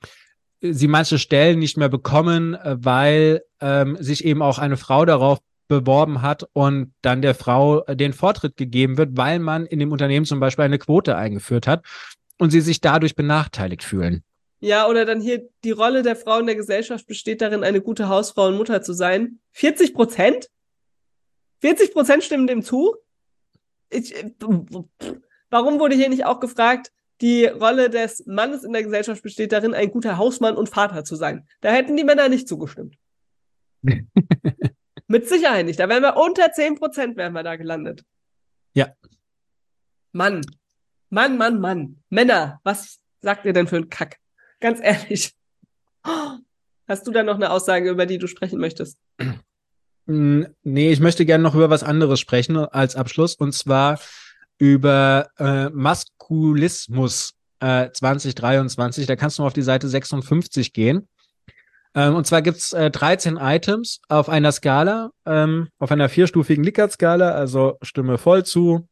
[0.60, 5.40] sie manche Stellen nicht mehr bekommen, äh, weil ähm, sich eben auch eine Frau darauf
[5.66, 9.90] beworben hat und dann der Frau äh, den Vortritt gegeben wird, weil man in dem
[9.90, 11.84] Unternehmen zum Beispiel eine Quote eingeführt hat
[12.38, 14.22] und sie sich dadurch benachteiligt fühlen.
[14.60, 18.08] Ja, oder dann hier die Rolle der Frau in der Gesellschaft besteht darin, eine gute
[18.08, 19.38] Hausfrau und Mutter zu sein.
[19.52, 20.50] 40 Prozent?
[21.60, 22.96] 40 Prozent stimmen dem zu?
[23.90, 24.30] Ich, äh,
[25.50, 29.74] warum wurde hier nicht auch gefragt, die Rolle des Mannes in der Gesellschaft besteht darin,
[29.74, 31.46] ein guter Hausmann und Vater zu sein?
[31.60, 32.96] Da hätten die Männer nicht zugestimmt.
[35.06, 35.78] Mit Sicherheit nicht.
[35.78, 38.04] Da wären wir unter 10 Prozent wären wir da gelandet.
[38.74, 38.92] Ja.
[40.12, 40.44] Mann.
[41.10, 42.02] Mann, Mann, Mann.
[42.10, 44.18] Männer, was sagt ihr denn für ein Kack?
[44.60, 45.32] Ganz ehrlich.
[46.86, 48.98] Hast du da noch eine Aussage, über die du sprechen möchtest?
[50.06, 54.00] Mm, Nee, ich möchte gerne noch über was anderes sprechen als Abschluss und zwar
[54.58, 59.06] über äh, Maskulismus äh, 2023.
[59.06, 61.08] Da kannst du auf die Seite 56 gehen.
[61.94, 67.30] Ähm, und zwar gibt's äh, 13 Items auf einer Skala, ähm, auf einer vierstufigen Likert-Skala,
[67.32, 68.88] also Stimme voll zu,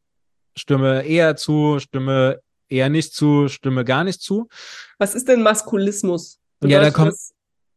[0.55, 2.39] Stimme eher zu, Stimme
[2.69, 4.47] eher nicht zu, Stimme gar nicht zu.
[4.97, 6.39] Was ist denn Maskulismus?
[6.61, 7.33] Ja, da Bedeutet kommt- das-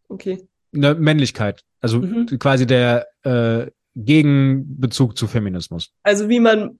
[0.08, 0.48] Okay.
[0.74, 2.26] Eine Männlichkeit, also Mhm.
[2.38, 5.90] quasi der äh, Gegenbezug zu Feminismus.
[6.02, 6.78] Also wie man.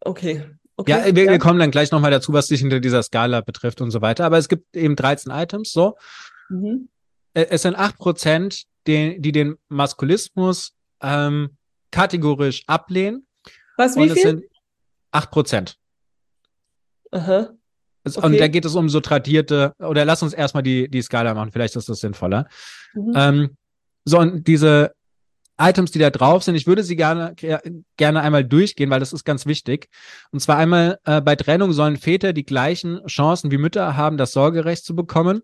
[0.00, 0.44] Okay.
[0.76, 0.90] okay.
[0.90, 3.90] Ja, wir, wir kommen dann gleich nochmal dazu, was sich hinter dieser Skala betrifft und
[3.90, 4.24] so weiter.
[4.24, 5.96] Aber es gibt eben 13 Items, so.
[6.48, 6.88] Mhm.
[7.32, 11.50] Es sind 8%, die, die den Maskulismus ähm,
[11.90, 13.26] kategorisch ablehnen.
[13.76, 14.22] Was, wie und es viel?
[14.22, 14.44] sind
[15.12, 15.76] 8%.
[17.10, 17.50] Aha.
[18.04, 18.24] Okay.
[18.24, 21.50] Und da geht es um so tradierte, oder lass uns erstmal die, die Skala machen,
[21.50, 22.46] vielleicht ist das sinnvoller.
[22.94, 23.12] Mhm.
[23.16, 23.56] Ähm,
[24.04, 24.92] so, und diese
[25.58, 27.34] Items, die da drauf sind, ich würde sie gerne,
[27.96, 29.88] gerne einmal durchgehen, weil das ist ganz wichtig.
[30.30, 34.32] Und zwar einmal, äh, bei Trennung sollen Väter die gleichen Chancen wie Mütter haben, das
[34.32, 35.42] Sorgerecht zu bekommen.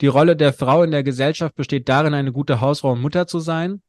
[0.00, 3.38] Die Rolle der Frau in der Gesellschaft besteht darin, eine gute Hausfrau und Mutter zu
[3.38, 3.82] sein.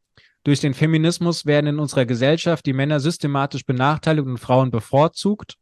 [0.43, 5.55] Durch den Feminismus werden in unserer Gesellschaft die Männer systematisch benachteiligt und Frauen bevorzugt.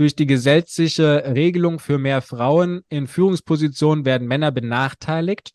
[0.00, 5.50] Durch die gesetzliche Regelung für mehr Frauen in Führungspositionen werden Männer benachteiligt.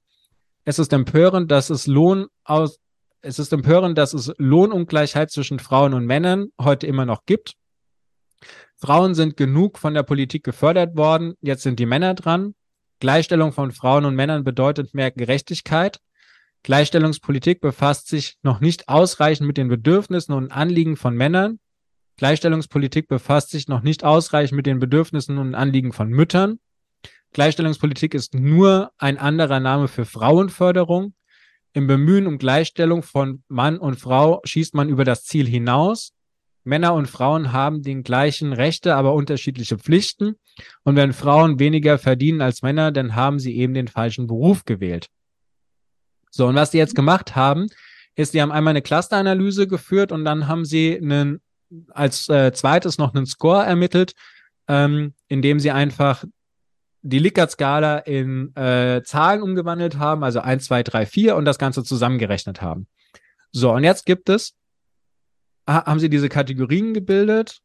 [0.66, 2.78] Es ist empörend, dass es Lohn aus,
[3.22, 7.56] es ist empörend, dass es Lohnungleichheit zwischen Frauen und Männern heute immer noch gibt.
[8.76, 12.54] Frauen sind genug von der Politik gefördert worden, jetzt sind die Männer dran.
[13.00, 16.00] Gleichstellung von Frauen und Männern bedeutet mehr Gerechtigkeit.
[16.62, 21.58] Gleichstellungspolitik befasst sich noch nicht ausreichend mit den Bedürfnissen und Anliegen von Männern.
[22.18, 26.60] Gleichstellungspolitik befasst sich noch nicht ausreichend mit den Bedürfnissen und Anliegen von Müttern.
[27.34, 31.14] Gleichstellungspolitik ist nur ein anderer Name für Frauenförderung.
[31.74, 36.14] Im Bemühen um Gleichstellung von Mann und Frau schießt man über das Ziel hinaus.
[36.64, 40.36] Männer und Frauen haben die gleichen Rechte, aber unterschiedliche Pflichten.
[40.84, 45.08] Und wenn Frauen weniger verdienen als Männer, dann haben sie eben den falschen Beruf gewählt.
[46.32, 47.68] So, und was die jetzt gemacht haben,
[48.16, 51.40] ist, die haben einmal eine Clusteranalyse geführt und dann haben sie einen,
[51.90, 54.14] als äh, zweites noch einen Score ermittelt,
[54.68, 56.24] ähm, indem sie einfach
[57.02, 61.84] die Likert-Skala in äh, Zahlen umgewandelt haben, also 1, 2, 3, 4 und das Ganze
[61.84, 62.88] zusammengerechnet haben.
[63.52, 64.56] So, und jetzt gibt es,
[65.68, 67.60] ha- haben sie diese Kategorien gebildet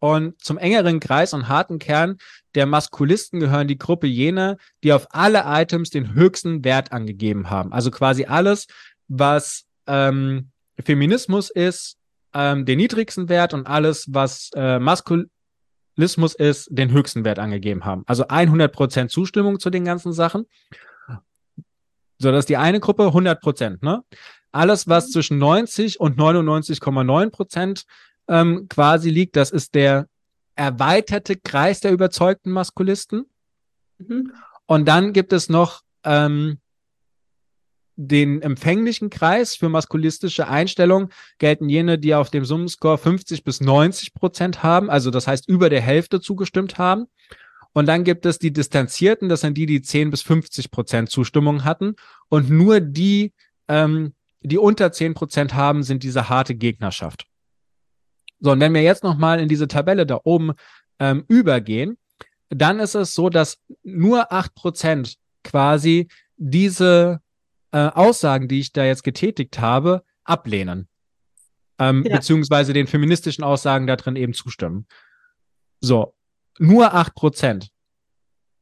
[0.00, 2.18] und zum engeren Kreis und harten Kern
[2.54, 7.72] der Maskulisten gehören die Gruppe jener, die auf alle Items den höchsten Wert angegeben haben.
[7.72, 8.66] Also quasi alles,
[9.08, 10.50] was ähm,
[10.84, 11.96] Feminismus ist,
[12.34, 15.28] ähm, den niedrigsten Wert und alles, was äh, Maskul
[15.96, 18.02] Maskulismus ist, den höchsten Wert angegeben haben.
[18.06, 20.46] Also 100% Zustimmung zu den ganzen Sachen.
[22.18, 23.78] So, das ist die eine Gruppe, 100%.
[23.84, 24.02] Ne?
[24.50, 27.84] Alles, was zwischen 90 und 99,9%
[28.28, 30.08] ähm, quasi liegt, das ist der
[30.56, 33.26] erweiterte Kreis der überzeugten Maskulisten.
[33.98, 34.32] Mhm.
[34.66, 36.58] Und dann gibt es noch ähm,
[37.96, 44.14] den empfänglichen Kreis für maskulistische Einstellungen gelten jene, die auf dem Summenscore 50 bis 90
[44.14, 47.06] Prozent haben, also das heißt über der Hälfte zugestimmt haben.
[47.72, 51.64] Und dann gibt es die Distanzierten, das sind die, die 10 bis 50 Prozent Zustimmung
[51.64, 51.96] hatten.
[52.28, 53.32] Und nur die,
[53.66, 57.26] ähm, die unter 10 Prozent haben, sind diese harte Gegnerschaft.
[58.38, 60.52] So, und wenn wir jetzt nochmal in diese Tabelle da oben
[61.00, 61.98] ähm, übergehen,
[62.48, 67.20] dann ist es so, dass nur 8 Prozent quasi diese
[67.74, 70.86] äh, Aussagen, die ich da jetzt getätigt habe, ablehnen.
[71.80, 72.16] Ähm, ja.
[72.16, 74.86] Beziehungsweise den feministischen Aussagen da drin eben zustimmen.
[75.80, 76.14] So,
[76.60, 77.70] nur 8 Prozent.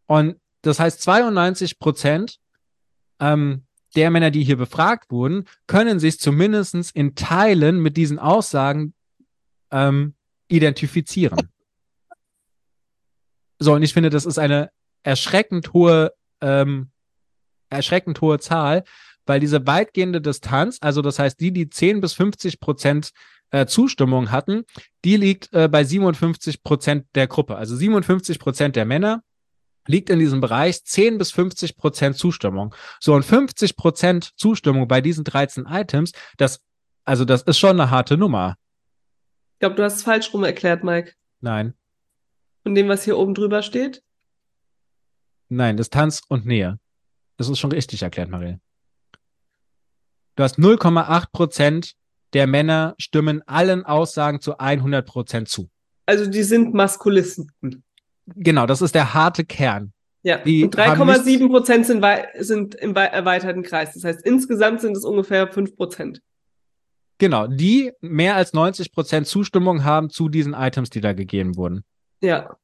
[0.07, 2.39] Und das heißt, 92 Prozent
[3.21, 8.95] ähm, der Männer, die hier befragt wurden, können sich zumindest in Teilen mit diesen Aussagen
[9.71, 10.15] ähm,
[10.49, 11.51] identifizieren.
[13.59, 14.71] So, und ich finde, das ist eine
[15.03, 16.92] erschreckend hohe ähm,
[17.73, 18.85] erschreckend hohe Zahl,
[19.27, 23.11] weil diese weitgehende Distanz, also das heißt die, die 10 bis 50 Prozent
[23.51, 24.65] äh, Zustimmung hatten,
[25.05, 27.57] die liegt äh, bei 57 Prozent der Gruppe.
[27.57, 29.23] Also 57 Prozent der Männer
[29.87, 32.75] liegt in diesem Bereich 10 bis 50 Prozent Zustimmung.
[33.01, 36.61] So und 50 Prozent Zustimmung bei diesen 13 Items, das,
[37.05, 38.57] also das ist schon eine harte Nummer.
[39.55, 41.13] Ich glaube, du hast es falsch rum erklärt, Mike.
[41.41, 41.75] Nein.
[42.63, 44.03] Von dem, was hier oben drüber steht?
[45.49, 46.79] Nein, Distanz und Nähe.
[47.43, 48.59] Das ist schon richtig erklärt, Marie.
[50.37, 51.95] Du hast 0,8 Prozent
[52.35, 55.69] der Männer stimmen allen Aussagen zu 100 Prozent zu.
[56.07, 57.51] Also die sind Maskulisten.
[58.27, 59.93] Genau, das ist der harte Kern.
[60.23, 62.05] Ja, die und 3,7 Prozent sind,
[62.39, 63.95] sind im erweiterten Kreis.
[63.95, 66.23] Das heißt, insgesamt sind es ungefähr 5 Prozent.
[67.19, 71.83] Genau, die mehr als 90 Prozent Zustimmung haben zu diesen Items, die da gegeben wurden.
[72.21, 72.57] Ja.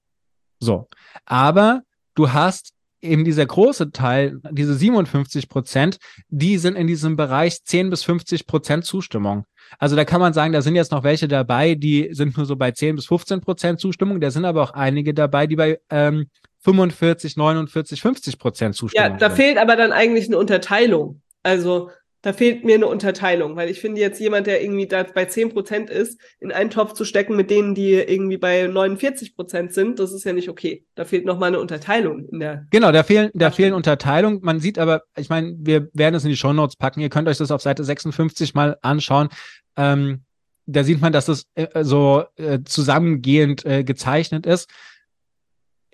[0.61, 0.87] So,
[1.25, 1.83] aber
[2.15, 7.91] du hast eben dieser große Teil, diese 57 Prozent, die sind in diesem Bereich 10
[7.91, 9.45] bis 50 Prozent Zustimmung.
[9.79, 12.57] Also da kann man sagen, da sind jetzt noch welche dabei, die sind nur so
[12.57, 14.21] bei 10 bis 15 Prozent Zustimmung.
[14.21, 16.29] Da sind aber auch einige dabei, die bei ähm,
[16.61, 19.11] 45, 49, 50 Prozent Zustimmung.
[19.13, 19.37] Ja, da sind.
[19.37, 21.21] fehlt aber dann eigentlich eine Unterteilung.
[21.43, 21.91] Also
[22.29, 25.49] da fehlt mir eine Unterteilung, weil ich finde jetzt jemand, der irgendwie da bei 10
[25.49, 29.99] Prozent ist, in einen Topf zu stecken mit denen, die irgendwie bei 49 Prozent sind,
[29.99, 30.85] das ist ja nicht okay.
[30.95, 32.67] Da fehlt nochmal eine Unterteilung in der.
[32.71, 34.41] Genau, da fehlen, da fehlen Unterteilungen.
[34.43, 37.01] Man sieht aber, ich meine, wir werden es in die Show Notes packen.
[37.01, 39.31] Ihr könnt euch das auf Seite 56 mal anschauen.
[39.79, 40.21] Ähm,
[40.67, 44.69] da sieht man, dass das äh, so äh, zusammengehend äh, gezeichnet ist.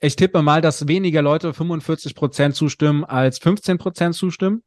[0.00, 4.64] Ich tippe mal, dass weniger Leute 45 Prozent zustimmen als 15 Prozent zustimmen.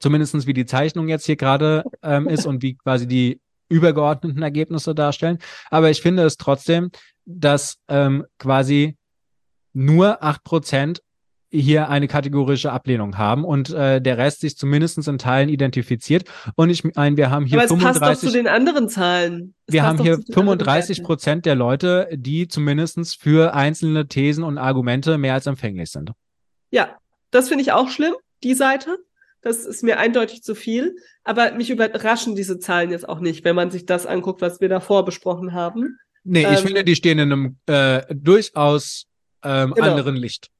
[0.00, 4.94] Zumindestens wie die Zeichnung jetzt hier gerade ähm, ist und wie quasi die übergeordneten Ergebnisse
[4.94, 5.38] darstellen.
[5.70, 6.90] Aber ich finde es trotzdem,
[7.24, 8.96] dass ähm, quasi
[9.72, 11.02] nur acht Prozent
[11.50, 16.24] hier eine kategorische Ablehnung haben und äh, der Rest sich zumindest in Teilen identifiziert.
[16.56, 19.54] Und ich meine, wir haben hier Aber es 35, passt doch zu den anderen Zahlen.
[19.66, 25.18] Es wir haben hier 35 Prozent der Leute, die zumindest für einzelne Thesen und Argumente
[25.18, 26.12] mehr als empfänglich sind.
[26.70, 26.96] Ja,
[27.30, 28.98] das finde ich auch schlimm, die Seite.
[29.46, 30.96] Das ist mir eindeutig zu viel.
[31.22, 34.68] Aber mich überraschen diese Zahlen jetzt auch nicht, wenn man sich das anguckt, was wir
[34.68, 36.00] davor besprochen haben.
[36.24, 39.06] Nee, ähm, ich finde, die stehen in einem äh, durchaus
[39.44, 39.86] ähm, genau.
[39.86, 40.50] anderen Licht.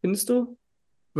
[0.00, 0.58] Findest du?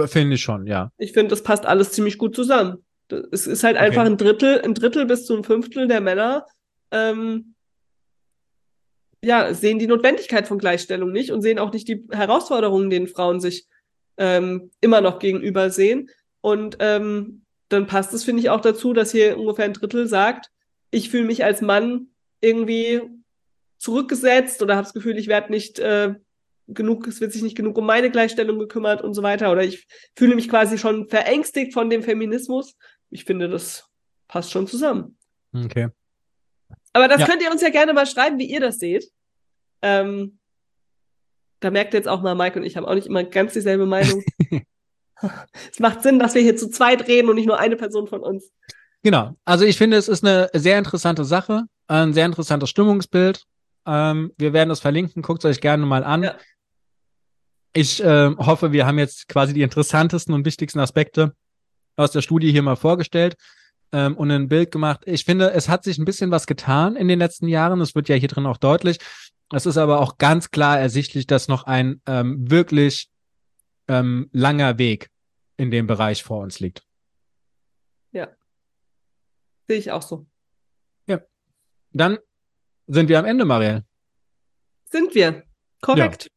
[0.06, 0.90] Finde ich schon, ja.
[0.98, 2.84] Ich finde, das passt alles ziemlich gut zusammen.
[3.30, 3.84] Es ist halt okay.
[3.84, 6.46] einfach ein Drittel, ein Drittel bis zu ein Fünftel der Männer
[6.90, 7.54] ähm,
[9.24, 13.38] ja, sehen die Notwendigkeit von Gleichstellung nicht und sehen auch nicht die Herausforderungen, denen Frauen
[13.38, 13.68] sich
[14.16, 16.10] ähm, immer noch gegenüber sehen.
[16.40, 20.50] Und ähm, dann passt es, finde ich, auch dazu, dass hier ungefähr ein Drittel sagt,
[20.90, 22.08] ich fühle mich als Mann
[22.40, 23.00] irgendwie
[23.78, 26.14] zurückgesetzt oder habe das Gefühl, ich werde nicht äh,
[26.68, 29.50] genug, es wird sich nicht genug um meine Gleichstellung gekümmert und so weiter.
[29.50, 29.86] Oder ich
[30.16, 32.76] fühle mich quasi schon verängstigt von dem Feminismus.
[33.10, 33.88] Ich finde, das
[34.28, 35.16] passt schon zusammen.
[35.54, 35.88] Okay.
[36.92, 37.26] Aber das ja.
[37.26, 39.10] könnt ihr uns ja gerne mal schreiben, wie ihr das seht.
[39.80, 40.38] Ähm,
[41.62, 43.86] da merkt ihr jetzt auch mal, Mike und ich haben auch nicht immer ganz dieselbe
[43.86, 44.22] Meinung.
[45.72, 48.20] es macht Sinn, dass wir hier zu zweit reden und nicht nur eine Person von
[48.20, 48.50] uns.
[49.02, 49.34] Genau.
[49.44, 53.44] Also ich finde, es ist eine sehr interessante Sache, ein sehr interessantes Stimmungsbild.
[53.86, 56.22] Ähm, wir werden das verlinken, guckt es euch gerne mal an.
[56.22, 56.36] Ja.
[57.72, 61.34] Ich äh, hoffe, wir haben jetzt quasi die interessantesten und wichtigsten Aspekte
[61.96, 63.34] aus der Studie hier mal vorgestellt
[63.92, 65.02] ähm, und ein Bild gemacht.
[65.06, 67.80] Ich finde, es hat sich ein bisschen was getan in den letzten Jahren.
[67.80, 68.98] Es wird ja hier drin auch deutlich.
[69.52, 73.10] Es ist aber auch ganz klar ersichtlich, dass noch ein ähm, wirklich
[73.88, 75.10] ähm, langer Weg
[75.56, 76.82] in dem Bereich vor uns liegt.
[78.12, 78.28] Ja.
[79.68, 80.26] Sehe ich auch so.
[81.06, 81.20] Ja.
[81.92, 82.18] Dann
[82.86, 83.84] sind wir am Ende, Marielle.
[84.90, 85.44] Sind wir.
[85.80, 86.24] Korrekt.
[86.24, 86.30] Ja.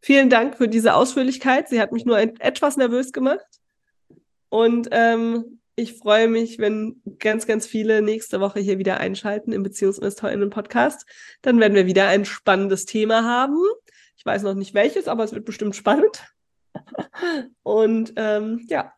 [0.00, 1.68] Vielen Dank für diese Ausführlichkeit.
[1.68, 3.46] Sie hat mich nur etwas nervös gemacht.
[4.48, 9.62] Und ähm, ich freue mich, wenn ganz, ganz viele nächste Woche hier wieder einschalten im
[9.62, 11.06] BeziehungsinvestorInnen-Podcast.
[11.42, 13.58] Dann werden wir wieder ein spannendes Thema haben.
[14.16, 16.24] Ich weiß noch nicht welches, aber es wird bestimmt spannend.
[17.62, 18.92] Und ähm, ja.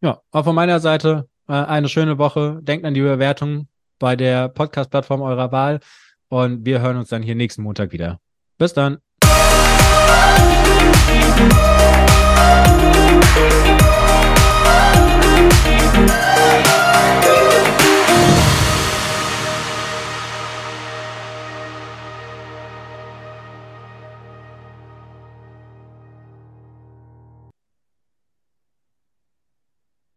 [0.00, 2.60] Ja, auch von meiner Seite äh, eine schöne Woche.
[2.62, 3.68] Denkt an die Bewertung
[3.98, 5.80] bei der Podcast-Plattform eurer Wahl.
[6.28, 8.20] Und wir hören uns dann hier nächsten Montag wieder.
[8.56, 8.98] Bis dann.